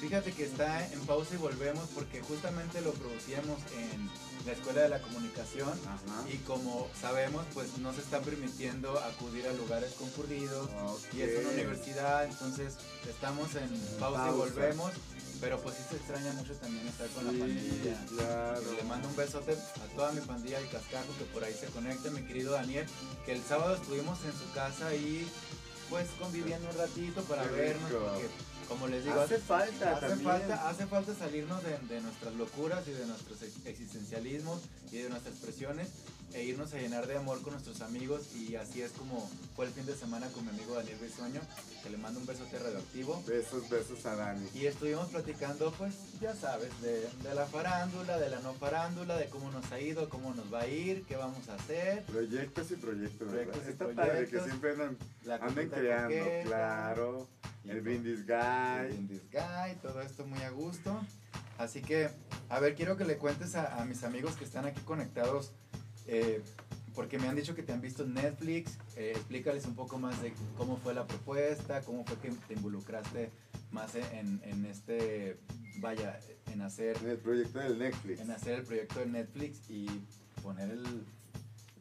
[0.00, 4.08] Fíjate que está en pausa y volvemos porque justamente lo producíamos en
[4.46, 6.24] la Escuela de la Comunicación Ajá.
[6.32, 10.70] y como sabemos pues no se está permitiendo acudir a lugares concurridos
[11.12, 12.74] y es una universidad, entonces
[13.08, 14.92] estamos en pausa, y volvemos,
[15.40, 18.06] pero pues sí se extraña mucho también estar con la pandilla.
[18.08, 18.72] claro.
[18.72, 22.08] Le mando un besote a toda mi pandilla de Cascajo que por ahí se conecta,
[22.10, 22.86] mi querido Daniel,
[23.26, 25.28] que el sábado estuvimos en su casa y
[25.90, 28.28] pues conviviendo un ratito para Qué vernos, porque
[28.68, 30.28] como les digo, Hace falta hace también.
[30.30, 34.60] falta, hace falta salirnos de, de nuestras locuras y de nuestros ex- existencialismos
[34.92, 35.88] y de nuestras presiones
[36.34, 39.72] e irnos a llenar de amor con nuestros amigos y así es como fue el
[39.72, 41.40] fin de semana con mi amigo Daniel Bisueño,
[41.82, 43.22] que le mando un besote radioactivo.
[43.26, 44.46] Besos, besos a Dani.
[44.54, 49.26] Y estuvimos platicando, pues, ya sabes, de, de la farándula, de la no farándula, de
[49.26, 52.04] cómo nos ha ido, cómo nos va a ir, qué vamos a hacer.
[52.04, 53.52] Proyectos y proyectos, ¿verdad?
[53.52, 54.44] Proyectos y Está padre que proyectos.
[54.44, 54.96] siempre andan,
[55.40, 57.26] copita creando, coqueta, claro.
[57.64, 57.80] y El.
[57.80, 58.86] Brindis el Guy.
[58.88, 61.00] Brindis Guy, todo esto muy a gusto.
[61.58, 62.08] Así que,
[62.50, 65.50] a ver, quiero que le cuentes a, a mis amigos que están aquí conectados,
[66.08, 66.42] eh,
[66.94, 68.76] porque me han dicho que te han visto en Netflix.
[68.96, 73.30] eh, explícales un poco más de cómo fue la propuesta, cómo fue que te involucraste
[73.70, 75.38] más en, en este,
[75.78, 76.18] vaya,
[76.52, 78.20] en hacer, En el proyecto del Netflix.
[78.20, 79.86] en hacer el proyecto de Netflix y
[80.42, 80.84] poner el,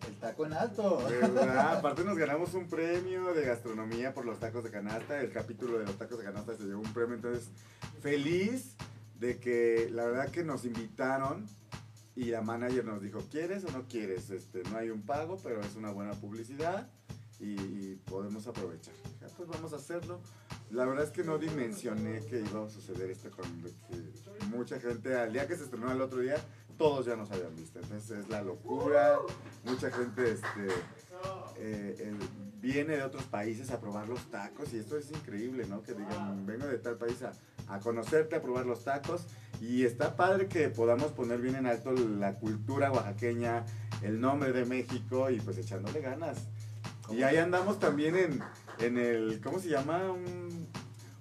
[0.08, 0.98] el taco en alto.
[1.10, 1.78] ¿Verdad?
[1.80, 5.20] Aparte nos ganamos un premio de gastronomía por los tacos de canasta.
[5.22, 7.16] El capítulo de los tacos de canasta se llevó un premio.
[7.16, 7.50] Entonces,
[8.02, 8.76] feliz
[9.20, 11.48] de que la verdad que nos invitaron
[12.18, 14.32] y la manager nos dijo, ¿quieres o no quieres?
[14.32, 16.90] Este, no hay un pago, pero es una buena publicidad
[17.40, 18.96] y, y podemos aprovechar.
[19.22, 20.20] Ya, pues vamos a hacerlo.
[20.72, 25.16] La verdad es que no dimensioné que iba a suceder esto con que mucha gente,
[25.16, 26.38] al día que se estrenó el otro día,
[26.76, 27.78] todos ya nos habían visto.
[27.78, 29.20] Entonces es la locura.
[29.64, 30.68] Mucha gente este,
[31.60, 32.16] eh, eh,
[32.60, 35.84] viene de otros países a probar los tacos y esto es increíble, ¿no?
[35.84, 37.34] Que digan, vengo de tal país a,
[37.68, 39.28] a conocerte, a probar los tacos
[39.62, 43.66] y está padre que podamos poner bien en alto la cultura oaxaqueña,
[44.02, 46.38] el nombre de México y pues echándole ganas.
[47.10, 48.40] Y ahí andamos también en,
[48.80, 50.12] en el, ¿cómo se llama?
[50.12, 50.68] Un-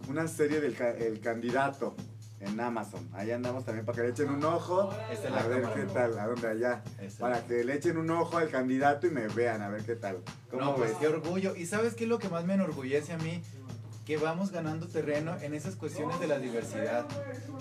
[0.08, 1.94] una serie del el candidato.
[2.38, 3.08] en Amazon.
[3.14, 4.92] Ahí andamos también para que le echen un ojo.
[5.10, 5.80] Esta es la A ver cámara.
[5.80, 6.82] qué tal, a dónde allá.
[7.18, 10.18] Para que le echen un ojo al candidato y me vean, a ver qué tal.
[10.50, 10.98] ¿Cómo No, pues ves?
[11.00, 11.56] qué orgullo.
[11.56, 13.42] ¿Y sabes qué es lo que más me enorgullece a mí?
[14.06, 17.06] Que vamos ganando terreno en esas cuestiones de la diversidad.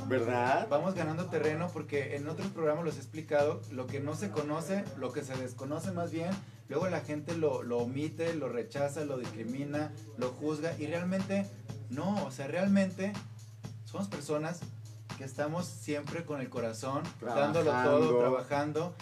[0.08, 0.68] ¿Verdad?
[0.70, 4.86] Vamos ganando terreno porque en otros programas los he explicado, lo que no se conoce,
[4.98, 6.30] lo que se desconoce más bien,
[6.70, 11.46] luego la gente lo, lo omite, lo rechaza, lo discrimina, lo juzga y realmente
[11.90, 13.12] no, o sea, realmente
[13.86, 14.60] somos personas
[15.18, 18.94] que estamos siempre con el corazón, dándolo todo, Trabajando.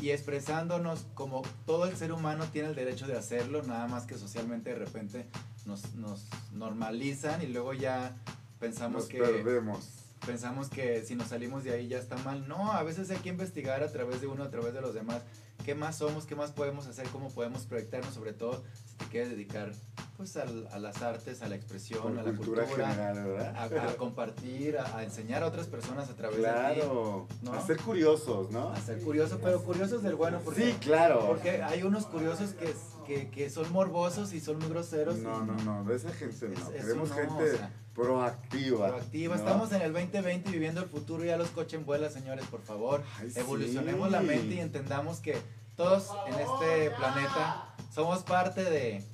[0.00, 4.18] Y expresándonos como todo el ser humano tiene el derecho de hacerlo, nada más que
[4.18, 5.26] socialmente de repente
[5.66, 8.16] nos, nos normalizan y luego ya
[8.58, 9.88] pensamos Nos que perdemos.
[10.26, 12.48] pensamos que si nos salimos de ahí ya está mal.
[12.48, 15.22] No, a veces hay que investigar a través de uno, a través de los demás,
[15.64, 19.30] qué más somos, qué más podemos hacer, cómo podemos proyectarnos, sobre todo si te quieres
[19.30, 19.72] dedicar
[20.16, 23.24] pues al- a las artes, a la expresión, a la cultura, cultura, general, a,
[23.68, 23.88] ¿verdad?
[23.90, 27.26] a compartir, a, a enseñar a otras personas a través de Claro.
[27.42, 27.52] ¿no?
[27.52, 28.72] A ser curiosos, ¿no?
[28.72, 31.24] ti, a ser curioso, pero curiosos del bueno, porque, Sí, claro.
[31.26, 32.72] porque hay unos curiosos que,
[33.06, 35.16] que, que son morbosos y son muy groseros.
[35.16, 36.70] No, no, no, de esa gente no.
[36.70, 38.88] Es- Queremos no, gente o sea, proactiva.
[38.88, 39.34] proactiva.
[39.36, 39.40] ¿no?
[39.42, 43.02] Estamos en el 2020 viviendo el futuro, ya los coches en vuela, señores, por favor.
[43.18, 44.12] Ay, Evolucionemos sí.
[44.12, 45.36] la mente y entendamos que
[45.76, 49.04] todos en este planeta somos parte de,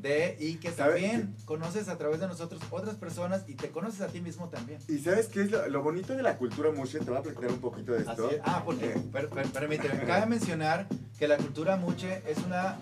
[0.00, 4.00] de y que ¿Sabe también conoces a través de nosotros otras personas y te conoces
[4.00, 4.78] a ti mismo también.
[4.88, 6.98] ¿Y sabes qué es lo, lo bonito de la cultura mushe?
[7.00, 8.30] Te voy a platicar un poquito de esto.
[8.30, 8.40] es.
[8.44, 10.86] Ah, porque, Eh, per- per- permíteme, cabe mencionar
[11.18, 12.76] que la cultura muche es una,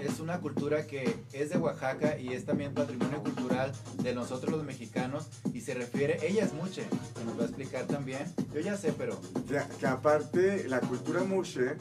[0.00, 3.70] es una cultura que es de Oaxaca y es también patrimonio cultural
[4.02, 6.82] de nosotros los mexicanos y se refiere, ella es muche,
[7.16, 8.22] que nos va a explicar también,
[8.54, 11.76] yo ya sé, pero que, que aparte la cultura mushe,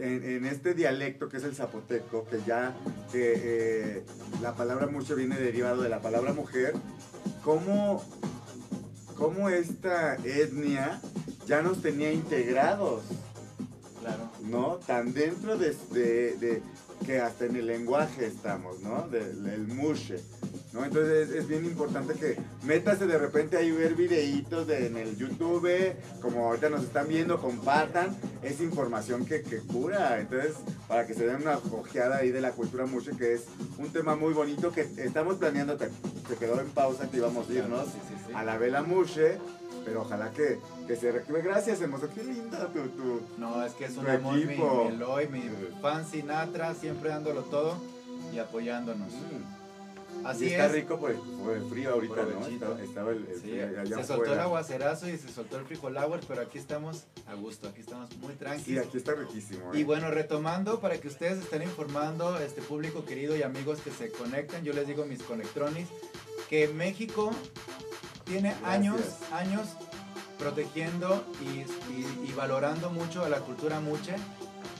[0.00, 2.74] en, en este dialecto que es el zapoteco, que ya
[3.12, 4.02] que eh,
[4.42, 6.74] la palabra mushe viene derivado de la palabra mujer,
[7.44, 8.02] ¿cómo,
[9.16, 11.00] cómo esta etnia
[11.46, 13.02] ya nos tenía integrados?
[14.00, 14.30] claro.
[14.44, 14.76] ¿no?
[14.86, 16.62] Tan dentro de, de- de-
[17.04, 19.06] que hasta en el lenguaje estamos, ¿no?
[19.08, 20.16] Del el mushe,
[20.72, 20.84] ¿no?
[20.84, 25.16] Entonces es, es bien importante que métase de repente ahí ver videitos de, en el
[25.16, 25.68] YouTube,
[26.20, 30.54] como ahorita nos están viendo, compartan, es información que, que cura, entonces
[30.86, 33.44] para que se den una ojeada ahí de la cultura mushe, que es
[33.78, 35.88] un tema muy bonito que estamos planeando, te,
[36.28, 38.32] te quedó en pausa que íbamos a irnos Sí, sí, sí.
[38.34, 39.38] a la vela mushe,
[39.84, 41.40] pero ojalá que, que se reactive.
[41.40, 44.84] Gracias, hermoso, qué linda tu, tu, No, es que es un mi, equipo.
[44.84, 45.42] mi Eloy, mi
[45.80, 47.76] fan Sinatra, siempre dándolo todo
[48.34, 49.08] y apoyándonos.
[49.12, 49.57] Mm.
[50.24, 50.72] Así y está es.
[50.72, 52.46] rico por el, por el frío ahorita, ¿no?
[52.46, 54.32] Estaba, estaba el, el Sí, frío allá se soltó afuera.
[54.34, 58.32] el aguacerazo y se soltó el frijolauer, pero aquí estamos a gusto, aquí estamos muy
[58.32, 58.86] Sí, tranquilos.
[58.86, 59.72] aquí está riquísimo.
[59.72, 59.78] ¿eh?
[59.80, 64.10] Y bueno, retomando, para que ustedes estén informando, este público querido y amigos que se
[64.10, 65.88] conectan, yo les digo mis conectronis,
[66.50, 67.30] que México
[68.24, 68.64] tiene Gracias.
[68.68, 69.00] años,
[69.32, 69.68] años
[70.38, 71.60] protegiendo y,
[71.92, 74.14] y- y valorando mucho a la cultura muche,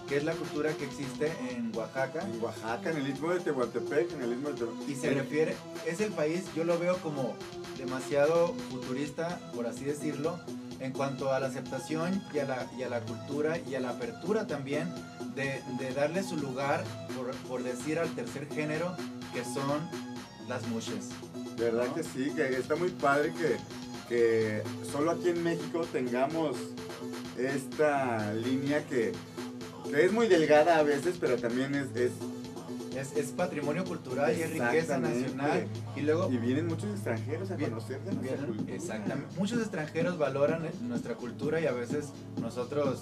[0.08, 2.22] que es la cultura que existe en Oaxaca.
[2.22, 4.88] En Oaxaca, en el istmo de Tehuantepec, en el istmo de Tehuantepec.
[4.88, 7.34] Y se refiere, es el país, yo lo veo como
[7.76, 10.38] demasiado futurista, por así decirlo,
[10.80, 13.90] en cuanto a la aceptación y a la, y a la cultura y a la
[13.90, 14.92] apertura también
[15.34, 16.84] de, de darle su lugar,
[17.16, 18.96] por, por decir al tercer género,
[19.34, 19.88] que son
[20.48, 21.10] las mushes.
[21.58, 21.94] ¿Verdad ¿no?
[21.94, 22.32] que sí?
[22.34, 23.56] Que está muy padre que,
[24.08, 26.56] que solo aquí en México tengamos
[27.36, 29.12] esta línea que, que
[29.96, 31.94] es muy delgada a veces, pero también es...
[31.96, 32.12] es
[32.96, 35.66] Es, es patrimonio cultural y es riqueza nacional.
[35.96, 38.74] Y luego y vienen muchos extranjeros a Bien, conocer de nuestra cultura.
[38.74, 39.36] Exactamente.
[39.38, 42.06] Muchos extranjeros valoran nuestra cultura y a veces
[42.40, 43.00] nosotros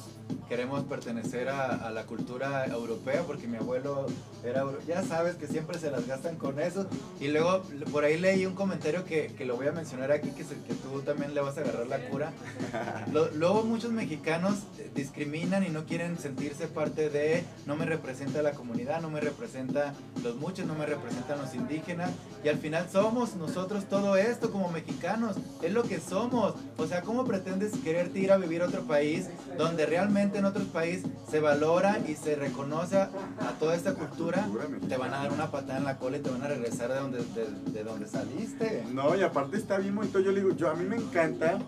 [0.49, 4.07] queremos pertenecer a, a la cultura europea porque mi abuelo
[4.45, 6.87] era ya sabes que siempre se las gastan con eso
[7.21, 10.45] y luego por ahí leí un comentario que, que lo voy a mencionar aquí que,
[10.45, 12.33] se- que tú también le vas a agarrar la cura
[13.13, 14.61] Lo- luego muchos mexicanos
[14.95, 19.86] discriminan y no quieren sentirse parte de no me representa la comunidad no me representa
[20.23, 22.11] los muchos no me representan los indígenas
[22.45, 26.55] y al final somos nosotros todo esto como mexicanos es lo que somos.
[26.77, 30.67] O sea cómo pretendes quererte ir a vivir a otro país donde realmente en otros
[30.67, 33.11] países se valora y se reconoce a,
[33.59, 34.47] toda esta cultura
[34.89, 36.99] te van a dar una patada en la cola y te van a regresar de
[36.99, 38.85] donde de, de donde saliste.
[38.93, 40.21] No, y aparte está bien bonito.
[40.21, 41.59] Yo le digo, yo a mí me encanta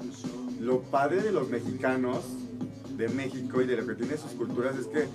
[0.60, 2.24] lo padre de los mexicanos,
[2.98, 5.06] de México y de lo que tiene sus culturas es que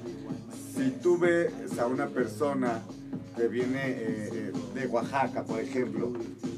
[0.76, 2.82] si tú ves a una persona
[3.36, 6.12] que viene eh, eh, de Oaxaca, por ejemplo,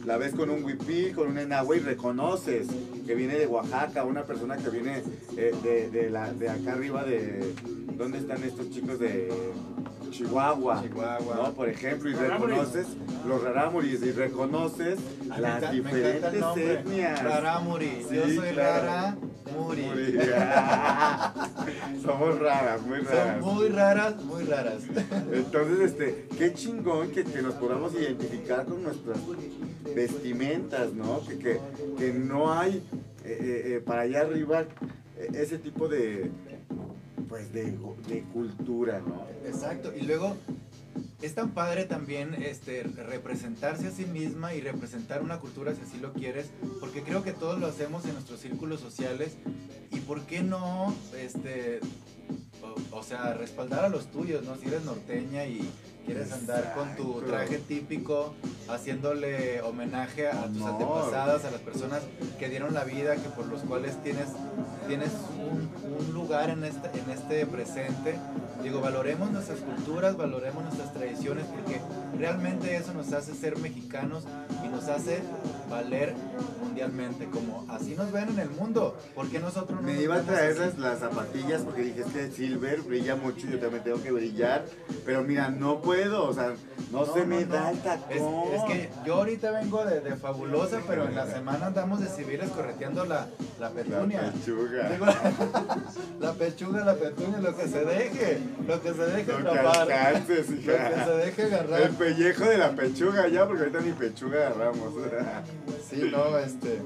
[0.05, 2.67] la ves con un huipil, con un enagua y reconoces
[3.05, 5.03] que viene de Oaxaca, una persona que viene
[5.37, 7.53] eh, de, de la, de acá arriba de...
[7.97, 9.31] ¿Dónde están estos chicos de
[10.11, 10.81] Chihuahua?
[10.83, 11.35] Chihuahua.
[11.35, 11.53] ¿no?
[11.53, 12.87] Por ejemplo, y reconoces
[13.25, 14.99] los rarámuris y reconoces
[15.29, 16.73] Ah, me las me diferentes nombre.
[16.73, 17.23] etnias.
[17.23, 18.05] Raramuri.
[18.11, 18.85] Yo soy claro.
[18.85, 19.17] rara
[19.57, 19.81] Muri.
[19.83, 20.19] Muri.
[22.03, 23.39] Somos raras, muy raras.
[23.43, 24.83] Son muy raras, muy raras.
[25.31, 29.19] Entonces, este, qué chingón que, que nos podamos identificar con nuestras
[29.95, 31.25] vestimentas, ¿no?
[31.25, 31.59] Que, que,
[31.97, 32.83] que no hay
[33.23, 34.65] eh, eh, eh, para allá arriba
[35.33, 36.29] ese tipo de,
[37.27, 39.25] pues, de, de cultura, ¿no?
[39.47, 39.93] Exacto.
[39.95, 40.35] Y luego
[41.21, 45.97] es tan padre también este, representarse a sí misma y representar una cultura si así
[45.99, 46.47] lo quieres,
[46.79, 49.35] porque creo que todos lo hacemos en nuestros círculos sociales.
[49.91, 51.79] ¿Y por qué no, este,
[52.95, 54.55] o, sea, respaldar a los tuyos, ¿no?
[54.55, 55.69] Si eres norteña y
[56.05, 58.33] quieres andar con tu traje típico,
[58.69, 62.01] haciéndole homenaje a tus antepasadas, a las personas
[62.39, 64.27] que dieron la vida, que por los cuales tienes,
[64.87, 68.15] tienes un, un lugar en este, en este presente.
[68.63, 71.81] Digo, valoremos nuestras culturas, valoremos nuestras tradiciones, porque
[72.17, 74.23] realmente eso nos hace ser mexicanos
[74.63, 75.21] y nos hace
[75.69, 76.13] valer
[76.61, 78.97] mundialmente, como así nos ven en el mundo.
[79.13, 82.31] porque nosotros no Me nos iba a traer las, las zapatillas porque dije es que
[82.31, 84.65] Silver brilla mucho yo también tengo que brillar.
[85.05, 86.53] Pero mira, no puedo, o sea,
[86.91, 87.53] no, se me no.
[87.53, 88.53] da el Es, tacón.
[88.53, 92.49] es que yo ahorita vengo de, de fabulosa, pero en la semana andamos de civiles
[92.51, 93.27] correteando la,
[93.59, 94.31] la La petunia.
[94.33, 94.89] pechuga.
[94.89, 95.05] Digo,
[96.19, 100.49] la pechuga, la petunia, lo que se deje, lo que se deje Lo que alcances,
[100.49, 100.89] lo hija.
[100.89, 101.89] que se deje El agarrar.
[101.91, 104.93] pellejo de la pechuga ya, porque ahorita ni pechuga agarramos.
[105.89, 106.81] Sí, no, este.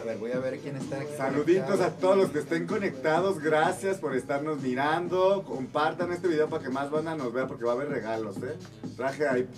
[0.00, 1.10] A ver, voy a ver quién está aquí.
[1.16, 3.38] Saluditos a todos los que estén conectados.
[3.40, 5.42] Gracias por estarnos mirando.
[5.46, 8.56] Compartan este video para que más banda nos vea porque va a haber regalos, ¿eh?
[8.96, 9.48] Traje ahí.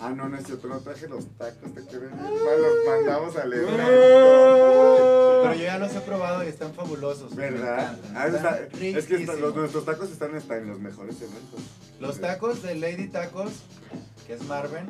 [0.00, 1.72] Ah, no, no es cierto, no traje los tacos.
[1.72, 3.76] Te mal, Los mandamos al evento.
[5.42, 7.34] Pero yo ya los he probado y están fabulosos.
[7.36, 7.92] ¿Verdad?
[7.98, 8.60] encantan, Ah, está-
[8.98, 11.60] es que está- los- nuestros tacos están en los mejores eventos.
[12.00, 13.52] Los tacos de Lady Tacos,
[14.26, 14.86] que es Marvin.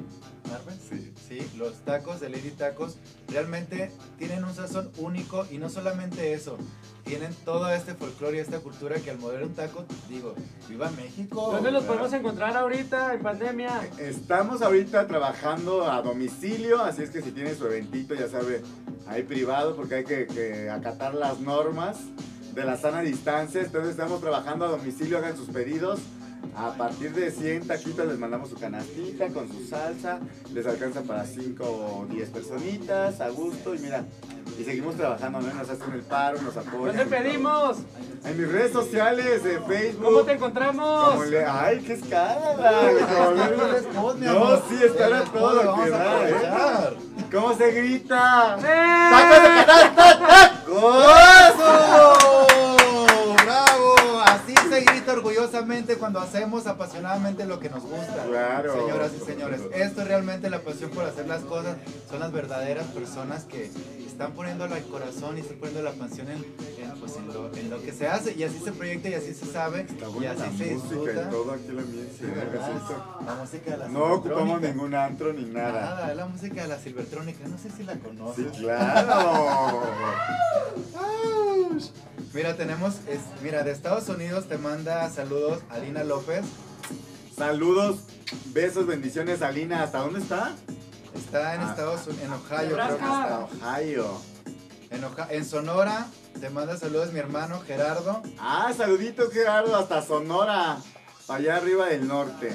[0.50, 0.78] ¿Marvin?
[0.88, 1.12] Sí.
[1.28, 2.96] Sí, los tacos de Lady Tacos
[3.28, 6.58] realmente tienen un sazón único y no solamente eso,
[7.04, 10.34] tienen todo este folclore y esta cultura que al mover un taco, digo,
[10.68, 11.50] ¡viva México!
[11.52, 11.86] ¿Dónde los ¿verdad?
[11.86, 13.88] podemos encontrar ahorita en pandemia?
[13.98, 18.62] Estamos ahorita trabajando a domicilio, así es que si tiene su eventito, ya sabe,
[19.06, 21.98] ahí privado, porque hay que, que acatar las normas
[22.54, 23.62] de la sana distancia.
[23.62, 26.00] Entonces estamos trabajando a domicilio, hagan sus pedidos.
[26.56, 30.18] A partir de 100 taquitos les mandamos su canastita con su salsa.
[30.52, 33.74] Les alcanza para 5 o 10 personitas, a gusto.
[33.74, 34.04] Y mira,
[34.58, 35.52] y seguimos trabajando, ¿no?
[35.54, 36.96] Nos hacen el paro, nos apoyan.
[36.96, 37.78] ¿Dónde pedimos?
[38.24, 40.04] En mis redes sociales, en Facebook.
[40.04, 41.10] ¿Cómo te encontramos?
[41.12, 42.82] Como le- Ay, qué escala.
[44.20, 44.62] No, amor.
[44.68, 46.96] sí, está El a spot todo lo que da, ¿eh?
[47.32, 48.56] ¿Cómo se grita?
[48.58, 49.10] ¡Eh!
[49.10, 50.62] ¡Tacos de canasta!
[50.66, 52.51] ¡Tacos!
[54.72, 58.24] Se grita orgullosamente cuando hacemos apasionadamente lo que nos gusta.
[58.26, 58.72] Claro.
[58.72, 61.76] Señoras y señores, esto es realmente la pasión por hacer las cosas.
[62.08, 63.70] Son las verdaderas personas que
[64.06, 67.68] están poniendo el corazón y están poniendo la pasión en, en, pues, en, lo, en
[67.68, 68.32] lo que se hace.
[68.32, 69.82] Y así se proyecta y así se sabe.
[69.82, 71.12] Está y la así se música disfruta.
[71.12, 71.68] y todo aquí.
[73.26, 75.82] La música de la No ocupamos ningún antro ni nada.
[75.82, 77.46] Nada, es la música de la silvertrónica.
[77.46, 78.46] No sé si la conoces.
[78.54, 79.82] Sí, claro.
[82.34, 86.44] Mira, tenemos, es- mira, de Estados Unidos te manda saludos Alina López.
[87.36, 88.00] Saludos,
[88.46, 89.82] besos, bendiciones, Alina.
[89.82, 90.52] ¿Hasta dónde está?
[91.14, 91.70] Está en Ah.
[91.70, 93.48] Estados Unidos, en Ohio, creo que está.
[93.66, 94.06] Ohio.
[94.90, 96.06] En, Oja- en Sonora
[96.40, 98.22] te manda saludos mi hermano Gerardo.
[98.38, 100.78] Ah, saluditos, Gerardo, hasta Sonora.
[101.28, 102.52] Allá arriba del norte.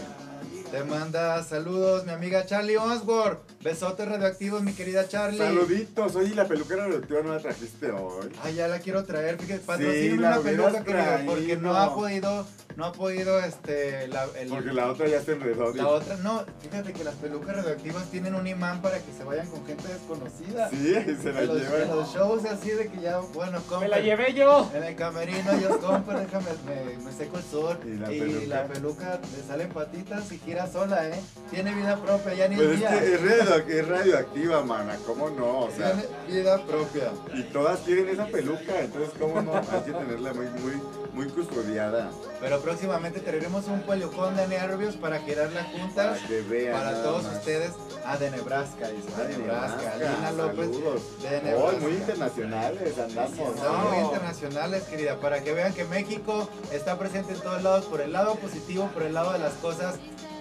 [0.72, 3.38] Te manda saludos mi amiga Charlie Osborne.
[3.64, 5.38] Besotes radioactivos, mi querida Charlie.
[5.40, 6.16] Saluditos.
[6.16, 8.30] Oye, la peluquera radioactiva no la trajiste hoy.
[8.44, 12.46] Ay, ya la quiero traer, fíjate, patrocíname la una peluca, querido, porque no ha podido,
[12.76, 15.74] no ha podido, este, la, el- Porque la otra ya se enredó.
[15.74, 19.48] la otra, no, fíjate que las pelucas radioactivas tienen un imán para que se vayan
[19.48, 20.70] con gente desconocida.
[20.70, 21.88] Sí, se la en llevan.
[21.98, 23.92] los shows así de que ya, bueno, Me compren.
[23.92, 24.70] la llevé yo.
[24.74, 27.80] En el camerino yo compro, déjame, me, me seco el sol.
[27.86, 28.48] ¿Y la y peluca?
[28.48, 31.20] la peluca le salen patitas y gira sola, ¿eh?
[31.52, 32.90] Tiene vida propia, ya ni Pues es día.
[32.90, 35.60] que es, radio- es radioactiva, mana, ¿cómo no?
[35.66, 36.08] O sea, Tiene
[36.42, 37.12] vida propia.
[37.36, 39.54] y todas quieren esa peluca, entonces ¿cómo no?
[39.56, 40.82] Hay que tenerla muy, muy,
[41.14, 42.10] muy custodiada.
[42.40, 46.18] Pero próximamente traeremos un pelucón de nervios para girarla juntas.
[46.18, 47.36] Para que vean Para todos más.
[47.36, 47.72] ustedes.
[48.06, 49.10] Ah, de Nebraska, dice.
[49.18, 49.92] Ah, De Nebraska.
[49.94, 50.66] Alina López.
[50.66, 51.02] saludos.
[51.22, 51.78] De Oh, Nebraska.
[51.82, 53.56] muy internacionales andamos.
[53.56, 53.90] ¿no?
[53.90, 58.14] muy internacionales, querida, para que vean que México está presente en todos lados, por el
[58.14, 59.96] lado positivo, por el lado de las cosas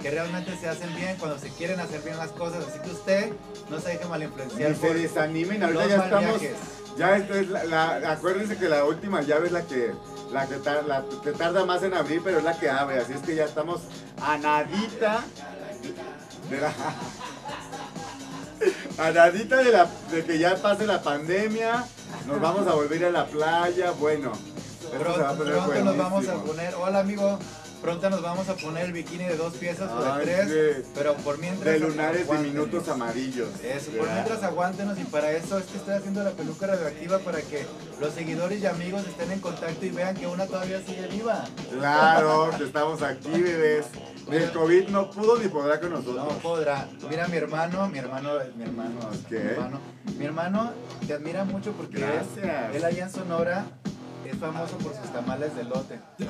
[0.06, 2.64] que realmente se hacen bien, cuando se quieren hacer bien las cosas.
[2.68, 3.32] Así que usted
[3.68, 6.40] no se deje mal influenciar Ni se desanimen, ahorita ya estamos.
[6.40, 6.56] viajes.
[6.96, 9.92] Ya esta es la, la- acuérdense que la última llave es la que
[10.32, 13.14] la que, tar- la que tarda más en abrir, pero es la que abre, así
[13.14, 13.80] es que ya estamos
[14.22, 15.24] a nadita
[16.50, 16.72] de la
[19.04, 21.84] A nadita de, la, de que ya pase la pandemia,
[22.26, 24.32] nos vamos a volver a la playa, bueno.
[24.98, 25.44] Pronto,
[25.84, 27.38] nos vamos a poner, hola amigo,
[27.86, 31.38] pronto nos vamos a poner el bikini de dos piezas o de tres, pero por
[31.38, 31.72] mientras...
[31.74, 33.48] De lunares diminutos amarillos.
[33.62, 34.14] Eso, por ¿verdad?
[34.14, 37.64] mientras aguántenos y para eso es que estoy haciendo la peluca radioactiva para que
[38.00, 41.44] los seguidores y amigos estén en contacto y vean que una todavía sigue viva.
[41.78, 43.86] Claro, que estamos aquí, bebés.
[44.32, 46.34] El COVID no pudo ni podrá con No nosotros.
[46.42, 46.88] podrá.
[47.08, 49.38] Mira mi hermano, mi hermano, mi hermano, ¿Qué?
[49.38, 49.80] mi hermano,
[50.18, 50.72] mi hermano
[51.06, 52.74] te admira mucho porque Gracias.
[52.74, 53.64] él allá en Sonora
[54.30, 56.00] es famoso por sus tamales de lote.
[56.18, 56.24] Qué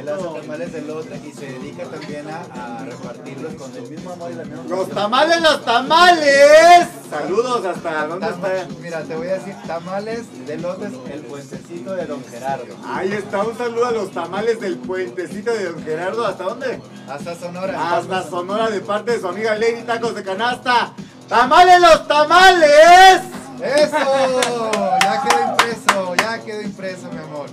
[0.00, 2.40] Él hace tamales de lote y se dedica también a,
[2.78, 4.94] a repartirlos con el mismo amor y la misma ¡Los pasión.
[4.96, 6.88] tamales, los tamales!
[7.10, 8.68] Saludos hasta dónde Tama- está.
[8.80, 12.74] Mira, te voy a decir, tamales de lotes, el puentecito de Don Gerardo.
[12.86, 16.26] Ahí está, un saludo a los tamales del puentecito de Don Gerardo.
[16.26, 16.80] ¿Hasta dónde?
[17.08, 17.96] Hasta Sonora.
[17.98, 20.92] Hasta Sonora de parte de su amiga Lady Tacos de Canasta.
[21.28, 23.22] ¡Tamales los tamales!
[23.62, 23.96] ¡Eso!
[25.02, 27.48] Ya quedó impreso, ya quedó impreso, mi amor.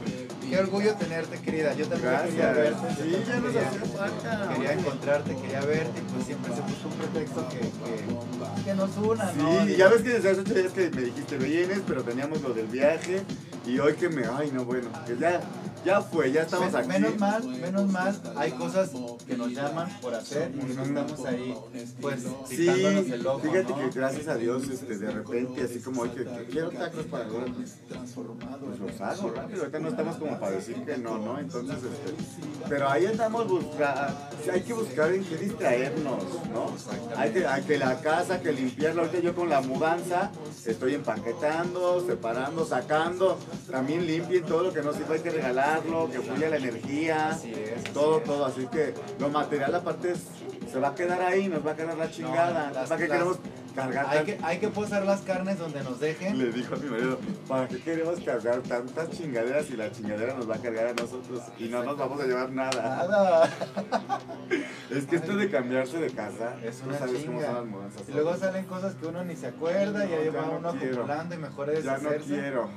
[0.49, 1.73] Qué orgullo tenerte, querida.
[1.75, 2.81] Yo también quería Gracias.
[2.81, 3.03] verte.
[3.03, 4.53] Sí, yo ya también nos quería- hacía falta.
[4.55, 8.97] Quería encontrarte, quería verte y pues siempre se busca un pretexto que, que, que nos
[8.97, 9.65] una, ¿no?
[9.65, 12.53] Sí, ya ves que desde hace ocho días que me dijiste vienes, pero teníamos lo
[12.53, 13.21] del viaje
[13.67, 15.39] y hoy que me, ay no bueno, que ya,
[15.85, 16.87] ya fue, ya estamos Men- aquí.
[16.89, 18.91] Menos mal, menos mal, hay cosas
[19.25, 21.55] que nos llaman por hacer y no estamos ahí,
[22.01, 23.77] pues, Sí, el ojo, fíjate ¿no?
[23.77, 27.77] que gracias a Dios, este, de repente, así como que quiero tacos para ahora, pues,
[27.87, 29.59] pues los hago rápido.
[29.61, 31.39] Ahorita no estamos como para decir que no, ¿no?
[31.39, 32.13] Entonces, este,
[32.67, 34.15] pero ahí andamos buscando,
[34.51, 36.71] hay que buscar en qué distraernos, ¿no?
[37.17, 39.03] Hay que, hay que la casa, que limpiarla.
[39.03, 40.31] Ahorita yo con la mudanza
[40.65, 43.37] estoy empaquetando, separando, sacando.
[43.71, 45.31] También limpien todo lo que no sirva, hay que
[45.77, 47.29] que fluya la energía.
[47.29, 48.45] Así es, así todo, todo.
[48.45, 50.27] Así que lo material aparte es-
[50.71, 52.71] se va a quedar ahí, nos va a quedar la chingada.
[52.71, 53.39] las- ¿Para qué las- queremos
[53.75, 56.37] cargar Hay tan- que, hay que posar las carnes donde nos dejen.
[56.37, 60.49] Le dijo a mi marido, ¿para qué queremos cargar tantas chingaderas si la chingadera nos
[60.49, 63.07] va a cargar a nosotros y no nos vamos a llevar nada?
[63.07, 63.49] Nada.
[64.89, 68.09] Es que esto de cambiarse de casa, Es no una sabes cómo son las mudanzas.
[68.09, 70.95] Y luego salen cosas que uno ni se acuerda y ahí va no uno quiero.
[71.03, 72.69] acumulando y mejor es Ya no deshacerse, quiero.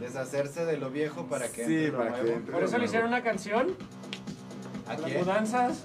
[0.00, 2.36] deshacerse de lo viejo para que Sí, entre lo para que nuevo.
[2.36, 2.52] entre.
[2.52, 3.76] Por eso le hicieron una canción,
[4.88, 5.84] ¿A las mudanzas.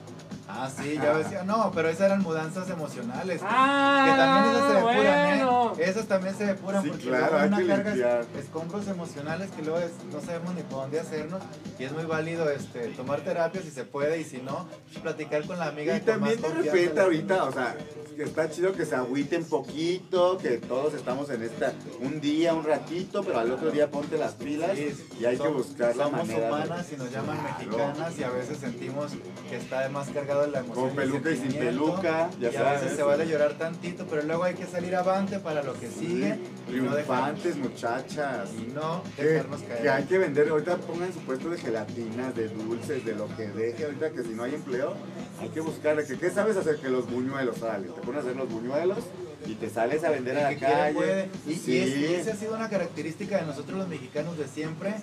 [0.50, 3.42] Ah, sí, ya decía, no, pero esas eran mudanzas emocionales.
[3.44, 5.74] Ah, que también esas se depuran, bueno.
[5.78, 5.90] ¿eh?
[5.90, 8.26] Esas también se depuran Sí, porque claro, hay una que carga limpiar.
[8.40, 11.42] escombros emocionales que luego es- no sabemos ni por dónde hacernos
[11.78, 14.68] y es muy válido este tomar terapia si se puede y si no,
[15.04, 17.76] platicar con la amiga Y también de repente ahorita, o sea,
[18.16, 22.64] que está chido que se agüiten poquito, que todos estamos en esta, un día, un
[22.64, 26.22] ratito, pero al otro día ponte las pilas Sí, y hay que buscar la somos
[26.28, 26.48] manera.
[26.48, 27.58] de- humanas y nos llaman Claro.
[27.60, 29.12] mexicanas y a veces sentimos
[29.50, 30.08] que está más
[30.46, 30.88] la emoción.
[30.88, 32.96] Con peluca y sin peluca, ya y a veces sabes.
[32.96, 36.96] se vale llorar tantito, pero luego hay que salir avante para lo que sigue no
[36.96, 38.50] dejarnos, Triunfantes, muchachas.
[38.58, 39.90] y no Que, dejarnos que caer.
[39.90, 43.86] hay que vender, ahorita pongan su puesto de gelatinas, de dulces, de lo que deje,
[43.86, 44.94] ahorita que si no hay empleo,
[45.42, 48.50] hay que buscarle, que qué sabes hacer que los buñuelos, te pones a hacer los
[48.52, 49.00] buñuelos
[49.48, 50.94] y te sales a vender a la calle.
[50.94, 51.30] puede.
[51.48, 51.78] Y, y Sí.
[51.80, 54.94] es- y esa ha sido una característica de nosotros los mexicanos de siempre,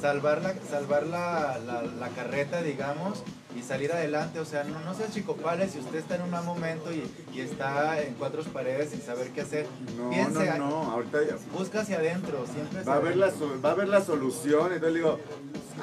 [0.00, 3.22] salvar la, salvar la, la- la carreta, digamos,
[3.56, 4.40] y salir adelante.
[4.40, 7.04] O sea, no, no sea chicopales si usted está en un mal momento y,
[7.36, 9.66] y está en cuatro paredes sin saber qué hacer.
[9.96, 13.30] No, Piense, no, no, ahorita ya- busca hacia adentro, siempre va a haber la,
[13.64, 15.20] va a haber la solución, entonces digo,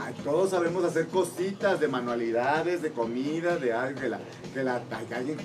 [0.03, 4.19] ay, todos sabemos hacer cositas de manualidades, de comida, de algo, que la,
[4.53, 4.81] que la,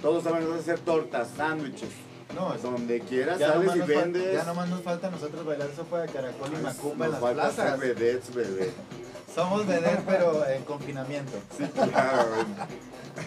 [0.03, 1.91] todos sabemos hacer tortas, sándwiches,
[2.35, 4.33] No, eso- donde quieras ya, sales y vendes.
[4.35, 7.21] ya nomás nos falta a nosotros bailar sopa de caracol y macumba en Nos las
[7.21, 7.81] falta ser plazas.
[7.81, 8.71] vedettes, bebé.
[9.35, 11.33] Somos vedette, pero en confinamiento.
[11.57, 12.27] Sí, claro,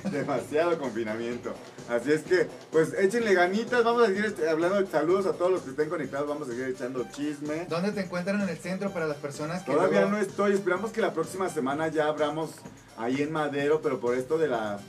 [0.11, 1.53] demasiado confinamiento.
[1.87, 5.51] Así es que, pues échenle ganitas, vamos a seguir este, hablando de saludos a todos
[5.51, 7.65] los que estén conectados, vamos a seguir echando chisme.
[7.69, 10.91] ¿Dónde te encuentran en el centro para las personas que Todavía luego- no estoy, esperamos
[10.91, 12.51] que la próxima semana ya abramos
[12.97, 14.79] ahí en Madero, pero por esto de la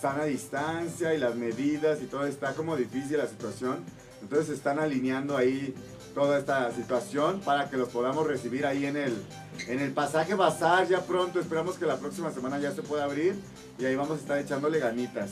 [0.00, 3.84] sana distancia y las medidas y todo está como difícil la situación.
[4.22, 5.74] Entonces se están alineando ahí
[6.14, 9.22] toda esta situación para que los podamos recibir ahí en el,
[9.68, 11.38] en el pasaje bazar ya pronto.
[11.40, 13.34] Esperamos que la próxima semana ya se pueda abrir
[13.78, 15.30] y ahí vamos a estar echándole ganitas.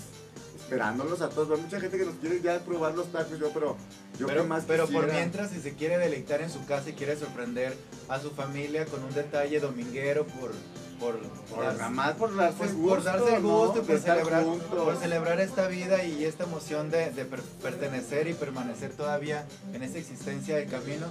[0.56, 1.56] Esperándolos a todos.
[1.58, 3.74] Hay mucha gente que nos quiere ya probar los tacos, yo, pero
[4.18, 6.92] yo Pero, que más pero por mientras, si se quiere deleitar en su casa y
[6.92, 7.74] quiere sorprender
[8.10, 10.52] a su familia con un detalle dominguero por,
[11.00, 13.48] por, Por, nada más por darse pues, el por gusto, darse el ¿no?
[13.48, 14.84] gusto y De por celebrar, juntos.
[14.84, 19.82] por celebrar esta vida y esta emoción de, de per- pertenecer y permanecer todavía en
[19.82, 21.06] esta existencia del camino.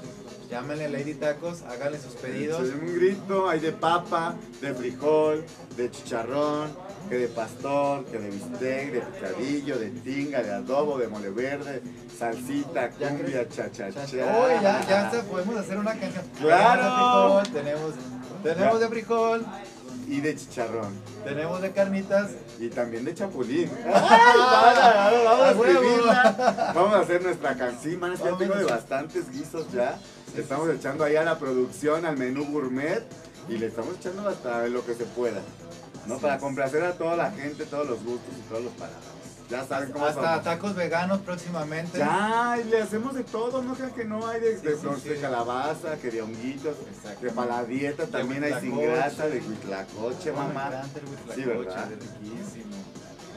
[0.49, 2.59] Llámenle Lady Tacos, háganle sus pedidos.
[2.65, 5.43] Se llama un grito, hay de papa, de frijol,
[5.75, 6.69] de chicharrón,
[7.09, 11.81] que de pastor, que de bistec, de picadillo, de tinga, de adobo, de mole verde,
[12.17, 14.15] salsita, cumbia, cha cha Ya, cha.
[14.15, 16.23] Uy, ya, ya podemos hacer una canción.
[16.39, 17.43] ¡Claro!
[17.43, 17.93] Tenemos de frijol, tenemos,
[18.43, 19.45] tenemos de frijol,
[20.07, 20.93] Y de chicharrón.
[21.25, 22.31] tenemos de carnitas.
[22.59, 23.69] Y también de chapulín.
[23.85, 25.11] ¡Ay, para!
[25.23, 26.73] Vamos a.
[26.73, 27.59] Vamos a hacer nuestra que
[28.17, 29.99] ya tengo de bastantes guisos ya.
[30.35, 33.03] Estamos echando ahí a la producción, al menú gourmet.
[33.49, 35.41] Y le estamos echando hasta lo que se pueda.
[36.05, 36.17] ¿No?
[36.19, 39.16] Para complacer a toda la gente, todos los gustos y todos los paladares.
[39.49, 40.43] Ya saben cómo Hasta somos.
[40.43, 41.97] tacos veganos próximamente.
[41.99, 44.81] Ya, y le hacemos de todo, no crean que no hay de, Sí, de, sí,
[44.81, 45.09] flor sí.
[45.09, 47.21] de calabaza, que de honguitos, Exacto.
[47.21, 50.67] que para la dieta De también hay sin grasa, de huitlacoche, Oh, me mamá.
[50.67, 51.91] encanta el huitlacoche, Sí, ¿verdad?
[51.91, 52.75] es riquísimo.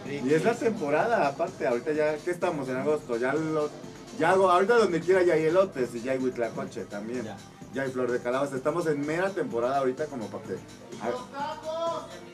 [0.06, 0.54] Y es la Riquísimo.
[0.70, 3.16] temporada, aparte, ahorita ya, ¿qué estamos en agosto?
[3.16, 3.70] Ya lo,
[4.18, 7.24] ya hago, ahorita donde quiera ya hay elotes y ya hay huitlacoche también.
[7.24, 7.36] Ya.
[7.72, 8.56] Ya hay flor de calabaza.
[8.56, 10.56] Estamos en mera temporada ahorita como para que.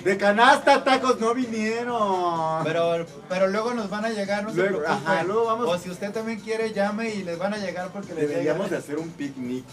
[0.07, 2.63] De canasta, tacos no vinieron.
[2.63, 4.93] Pero, pero luego nos van a llegar, no Luego, preocupen.
[5.13, 8.15] ajá, luego vamos- O si usted también quiere, llame y les van a llegar porque
[8.15, 9.65] les Deberíamos de hacer un picnic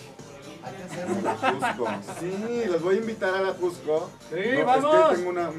[0.64, 1.88] Hay que la Cusco.
[2.20, 4.10] Sí, los voy a invitar a la Cusco.
[4.32, 4.96] Sí, No, vamos.
[4.96, 5.50] Es que tengo una,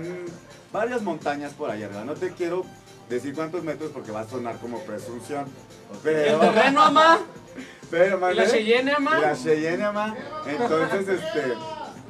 [0.73, 2.05] varias montañas por allá arriba.
[2.05, 2.65] No te quiero
[3.09, 5.45] decir cuántos metros porque va a sonar como presunción.
[5.93, 7.21] ¿El Pero, terreno, ama?
[7.93, 8.51] pero, ¿Y la.
[8.51, 9.19] Cheyenne, Y ama?
[9.21, 10.17] la Cheyenne, ama.
[10.47, 11.53] Entonces, este,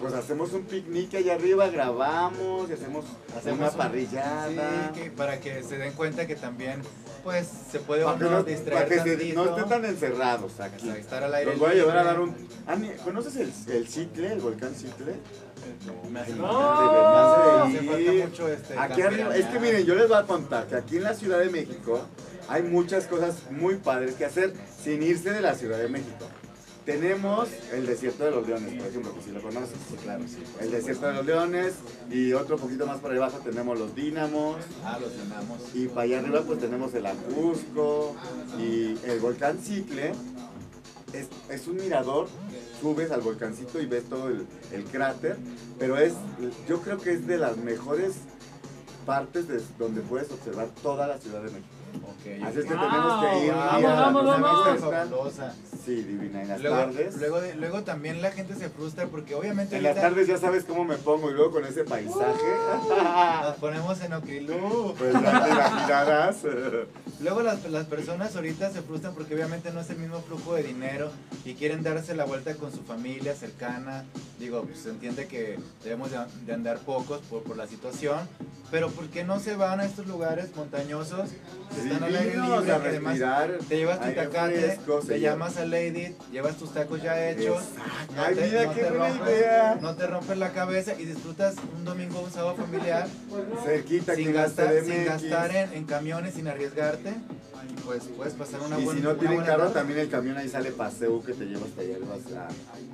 [0.05, 4.90] pues hacemos un picnic allá arriba, grabamos y hacemos, Hacemos una un- parrillada.
[4.94, 6.82] Sí, que- para que se den cuenta que también,
[7.22, 10.61] pues, se puede Para que, uno no, distraer para que se- no estén tan encerrados
[10.61, 10.74] aquí.
[10.88, 12.34] Exacto, estar al aire Los voy a llevar a dar un...
[12.66, 14.72] Ani, ¿Conoces el, el el volcán?
[16.11, 16.46] Me hace No.
[16.50, 17.86] me hace Sí.
[17.86, 20.98] falta mucho este Aquí arriba, es que miren, yo les voy a contar que aquí
[20.98, 22.02] en la Ciudad de México
[22.46, 24.52] hay muchas cosas muy padres que hacer
[24.82, 26.26] sin irse de la Ciudad de México.
[26.85, 29.76] Tenemos el desierto de los leones, por ejemplo, que si lo conoces.
[29.89, 30.43] Sí, claro, sí.
[30.61, 31.72] El desierto de los leones
[32.11, 35.59] y otro poquito más para abajo tenemos los dínamos Ah, los llenamos.
[35.72, 38.14] y para allá arriba pues tenemos el Ajusco
[38.59, 40.12] y el volcán Cicle.
[41.14, 42.26] Es, es un mirador,
[42.80, 45.37] subes al volcancito y ves todo el, el cráter,
[45.78, 46.12] pero es,
[46.68, 48.14] yo creo que es de las mejores
[49.07, 51.68] partes de donde puedes observar toda la Ciudad de México.
[52.03, 52.42] Ok.
[52.45, 54.72] Así es que Wow, tenemos que ir vamos, vamos, una vamos.
[54.72, 55.55] vista está- fabulosa.
[55.84, 56.40] Sí, divina.
[56.42, 57.16] En las Luego, tardes.
[57.18, 60.64] luego, de- luego también la gente se frustra porque obviamente en las tardes ya sabes
[60.64, 62.14] cómo me pongo y luego con ese paisaje.
[63.42, 64.95] nos ponemos en Oquilú.
[64.97, 66.36] pues te imaginarás.
[67.20, 70.62] Luego las, las personas ahorita se frustran porque obviamente no es el mismo flujo de
[70.64, 71.11] dinero
[71.45, 74.05] y quieren darse la vuelta con su familia cercana.
[74.38, 78.18] Digo, pues se entiende que debemos de, de andar pocos por, por la situación,
[78.70, 81.30] pero ¿por qué no se van a estos lugares montañosos
[81.85, 82.72] están al aire libre?
[82.72, 83.18] a además
[83.68, 87.62] te llevas tu tacate, te llamas a Lady, llevas tus tacos ya hechos.
[88.14, 89.78] No Ay, te- mira no qué te buena rompes- idea.
[89.80, 93.07] No te rompes la cabeza y disfrutas un domingo, un sábado familiar
[93.64, 95.07] Cerquita sin gastar, sin CDMX.
[95.07, 97.14] gastar en, en camiones, sin arriesgarte.
[97.66, 99.74] Y pues puedes pasar una Y buena si no tienen carro, tarde.
[99.74, 102.32] también el camión ahí sale paseo que te lleva hasta allá vas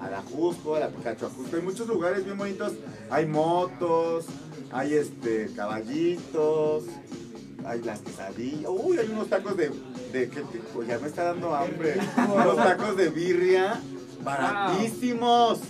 [0.01, 1.29] a, a la Jusco, a la Picacho.
[1.53, 2.75] Hay muchos lugares bien bonitos.
[3.11, 4.27] Hay motos,
[4.71, 6.85] hay este caballitos,
[7.67, 8.69] hay las quesadillas.
[8.69, 9.71] Uy, hay unos tacos de,
[10.13, 10.83] de ¿qué tipo?
[10.83, 11.97] Ya me está dando hambre.
[12.35, 13.81] Unos tacos de birria
[14.23, 15.61] baratísimos.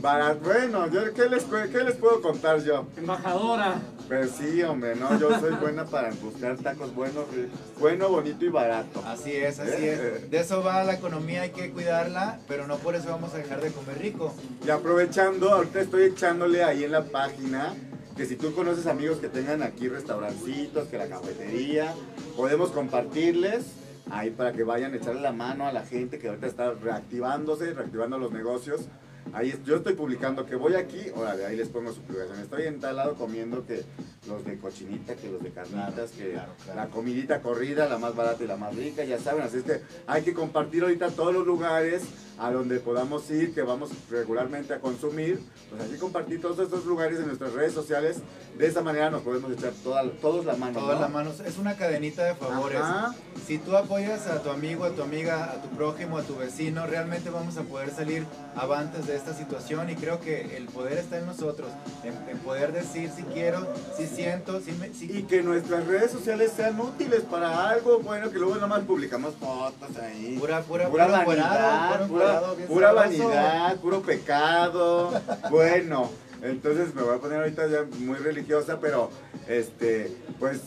[0.00, 2.86] Barat, bueno, yo, ¿qué, les, ¿qué les puedo contar yo?
[2.96, 3.80] Embajadora.
[4.06, 7.48] Pues sí, hombre, no, yo soy buena para buscar tacos buenos, ri-
[7.80, 9.02] bueno, bonito y barato.
[9.04, 10.20] Así es, así Eh.
[10.22, 10.30] es.
[10.30, 13.60] De eso va la economía, hay que cuidarla, pero no por eso vamos a dejar
[13.60, 14.32] de comer rico.
[14.64, 17.74] Y aprovechando, ahorita estoy echándole ahí en la página
[18.18, 21.94] que si tú conoces amigos que tengan aquí restaurancitos, que la cafetería,
[22.36, 23.64] podemos compartirles
[24.10, 27.72] ahí para que vayan a echarle la mano a la gente que ahorita está reactivándose,
[27.74, 28.88] reactivando los negocios.
[29.32, 32.40] Ahí yo estoy publicando que voy aquí, órale, ahí les pongo su publicación.
[32.40, 33.84] Estoy en tal lado comiendo que
[34.26, 36.80] los de cochinita, que los de carnitas, que claro, claro.
[36.80, 39.42] la comidita corrida, la más barata y la más rica, ya saben.
[39.42, 42.02] Así es que hay que compartir ahorita todos los lugares
[42.40, 45.40] a donde podamos ir, que vamos regularmente a consumir.
[45.70, 48.18] Pues hay que compartir todos estos lugares en nuestras redes sociales.
[48.56, 50.78] De esa manera nos podemos echar toda, todos la mano.
[50.80, 51.00] Todas ¿no?
[51.02, 52.80] las manos, es una cadenita de favores.
[52.80, 53.14] Ajá.
[53.46, 56.86] Si tú apoyas a tu amigo, a tu amiga, a tu prójimo, a tu vecino,
[56.86, 58.24] realmente vamos a poder salir
[58.56, 61.68] avantes de esta situación y creo que el poder está en nosotros,
[62.04, 63.66] en, en poder decir si quiero,
[63.96, 64.92] si siento, si me...
[64.94, 68.80] si- Y que nuestras redes sociales sean útiles para algo bueno, que luego nada más
[68.80, 70.36] publicamos fotos ahí.
[70.38, 72.27] Pura, pura, Pura vanidad, puro
[72.66, 75.10] pura, vanidad, puro pecado.
[75.50, 76.10] Bueno,
[76.42, 79.10] Entonces me voy a poner ahorita ya muy religiosa, pero
[79.48, 80.60] este, pues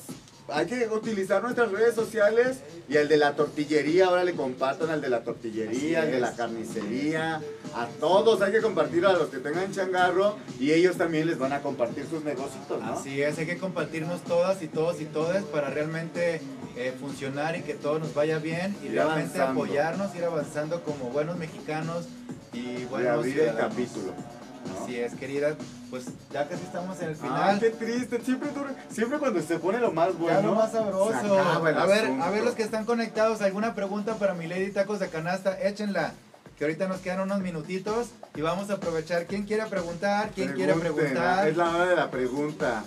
[0.50, 2.58] hay que utilizar nuestras redes sociales
[2.90, 6.36] y el de la tortillería, ahora le compartan al de la tortillería, al de la
[6.36, 7.42] carnicería,
[7.74, 11.54] a todos hay que compartir a los que tengan changarro y ellos también les van
[11.54, 12.94] a compartir sus negocios, ¿no?
[12.94, 16.42] Así es, hay que compartirnos todas y todos y todas para realmente
[16.76, 19.62] eh, funcionar y que todo nos vaya bien y Ir realmente avanzando.
[19.64, 22.06] apoyarnos, ir avanzando como buenos mexicanos
[22.54, 23.62] y y buenos ciudadanos.
[23.62, 24.41] capítulo.
[24.66, 24.84] ¿No?
[24.84, 25.56] Así es, querida.
[25.90, 27.60] Pues ya casi estamos en el Ay, final.
[27.60, 28.50] qué triste, siempre,
[28.90, 30.40] siempre cuando se pone lo más bueno.
[30.42, 31.40] Ya lo más sabroso.
[31.40, 32.24] A ver, asunto.
[32.24, 35.60] a ver los que están conectados, ¿alguna pregunta para mi Lady Tacos de Canasta?
[35.62, 36.14] Échenla.
[36.58, 39.26] Que ahorita nos quedan unos minutitos y vamos a aprovechar.
[39.26, 40.30] ¿Quién quiere preguntar?
[40.36, 41.48] ¿Quién quiere preguntar?
[41.48, 42.84] Es la hora de la pregunta.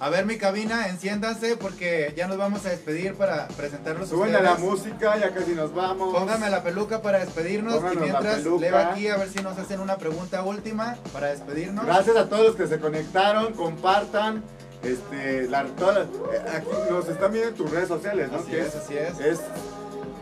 [0.00, 4.34] A ver, mi cabina, enciéndanse porque ya nos vamos a despedir para presentarlos a Suben
[4.36, 6.14] a la música, ya casi nos vamos.
[6.14, 8.60] Pónganme la peluca para despedirnos Pónganos y mientras peluca.
[8.60, 11.84] leo aquí a ver si nos hacen una pregunta última para despedirnos.
[11.84, 14.44] Gracias a todos los que se conectaron, compartan.
[14.84, 18.38] Este, la, todas las- eh, aquí nos están viendo en tus redes sociales, ¿no?
[18.38, 19.18] Así ¿Qué es, así es.
[19.18, 19.40] es?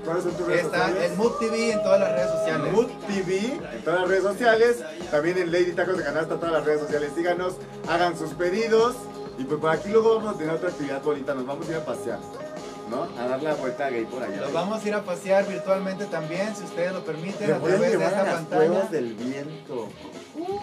[0.06, 1.10] ¿Cuáles son tus redes Está sociales?
[1.12, 2.72] en Mood TV en todas las redes sociales.
[2.72, 3.36] Mood TV
[3.74, 4.76] en todas las redes sociales,
[5.10, 7.10] también en Lady Tacos de Canasta, todas las redes sociales.
[7.14, 7.56] Síganos,
[7.90, 8.96] hagan sus pedidos
[9.38, 11.34] y pues por aquí luego vamos a tener otra actividad bonita.
[11.34, 12.18] Nos vamos a ir a pasear,
[12.90, 13.02] ¿no?
[13.20, 14.40] A dar la vuelta gay por allá.
[14.42, 17.80] Los vamos a ir a pasear virtualmente también, si ustedes lo permiten, Te a través
[17.80, 18.82] de llevar a esta las pantalla.
[18.90, 19.88] del viento.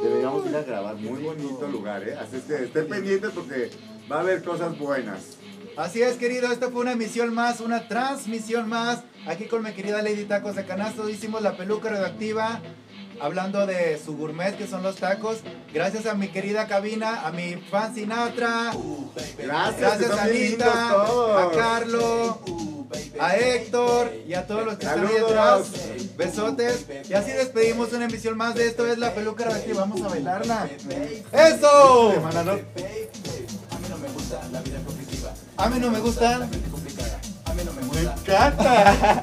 [0.01, 2.15] Deberíamos ir a grabar, muy bonito lugar, ¿eh?
[2.19, 3.71] Así es que estén pendientes porque
[4.11, 5.37] va a haber cosas buenas.
[5.75, 9.03] Así es, querido, esta fue una emisión más, una transmisión más.
[9.25, 12.59] Aquí con mi querida Lady Tacos de Canasto hicimos la peluca radioactiva,
[13.23, 15.37] hablando de su gourmet, que son los tacos.
[15.73, 18.73] Gracias a mi querida cabina, a mi fan Sinatra,
[19.37, 21.57] Gracias, gracias que a Anita, a todos.
[21.57, 22.39] Carlo,
[23.19, 25.31] a Héctor y a todos los que están ahí Saludos.
[25.31, 25.67] atrás.
[26.17, 26.85] Besotes.
[27.09, 29.79] Y así despedimos una emisión más de esto, es la peluca radioactiva.
[29.79, 30.67] Vamos a bailarla.
[31.31, 32.11] ¡Eso!
[32.15, 32.51] Semana, ¿no?
[35.55, 36.49] A mí no me gusta.
[37.93, 39.21] Me encanta.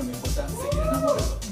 [0.00, 1.42] Me encanta.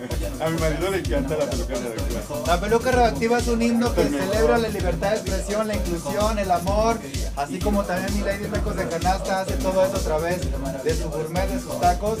[0.40, 4.04] A mi marido le encanta la peluca de La peluca radioactiva es un himno que
[4.04, 6.98] celebra la libertad de expresión, la inclusión, el amor,
[7.36, 10.40] así como también mi Lady Tacos de Canasta hace todo eso a través
[10.82, 12.20] de su gourmet, de sus tacos.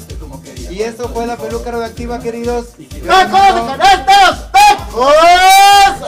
[0.70, 2.66] Y esto fue la peluca radioactiva, queridos.
[3.06, 4.52] ¡Tacos de canastas!
[4.52, 5.14] ¡Tacos!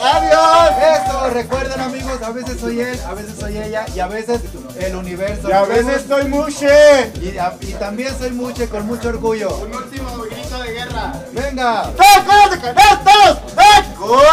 [0.03, 1.07] ¡Adiós!
[1.07, 4.41] Eso, recuerden amigos, a veces soy él, a veces soy ella y a veces
[4.79, 5.49] el universo.
[5.49, 7.11] Y a veces soy mushe.
[7.21, 9.55] Y, a- y también soy mucho con mucho orgullo.
[9.57, 11.13] Un último grito de guerra.
[11.31, 11.91] Venga.
[11.95, 13.37] ¡Tacos de canastas!
[13.55, 14.23] ¡Tacos!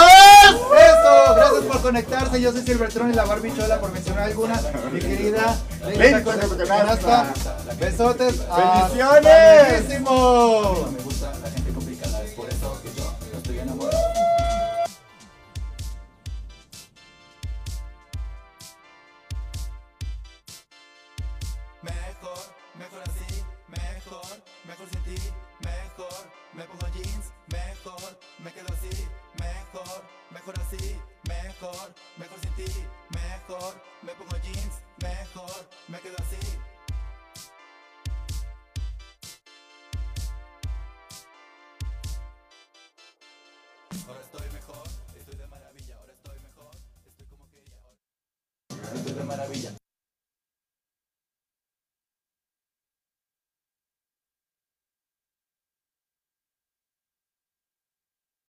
[0.55, 2.41] Eso, gracias por conectarse.
[2.41, 4.61] Yo soy Silvertron y la barbichola, por mencionar alguna.
[4.93, 6.23] Mi querida de
[6.67, 6.67] Canasta.
[6.67, 7.27] Canasta.
[7.79, 8.35] Besotes.
[8.57, 9.87] ¡Bendiciones!
[9.87, 10.89] ¡Buenísimo!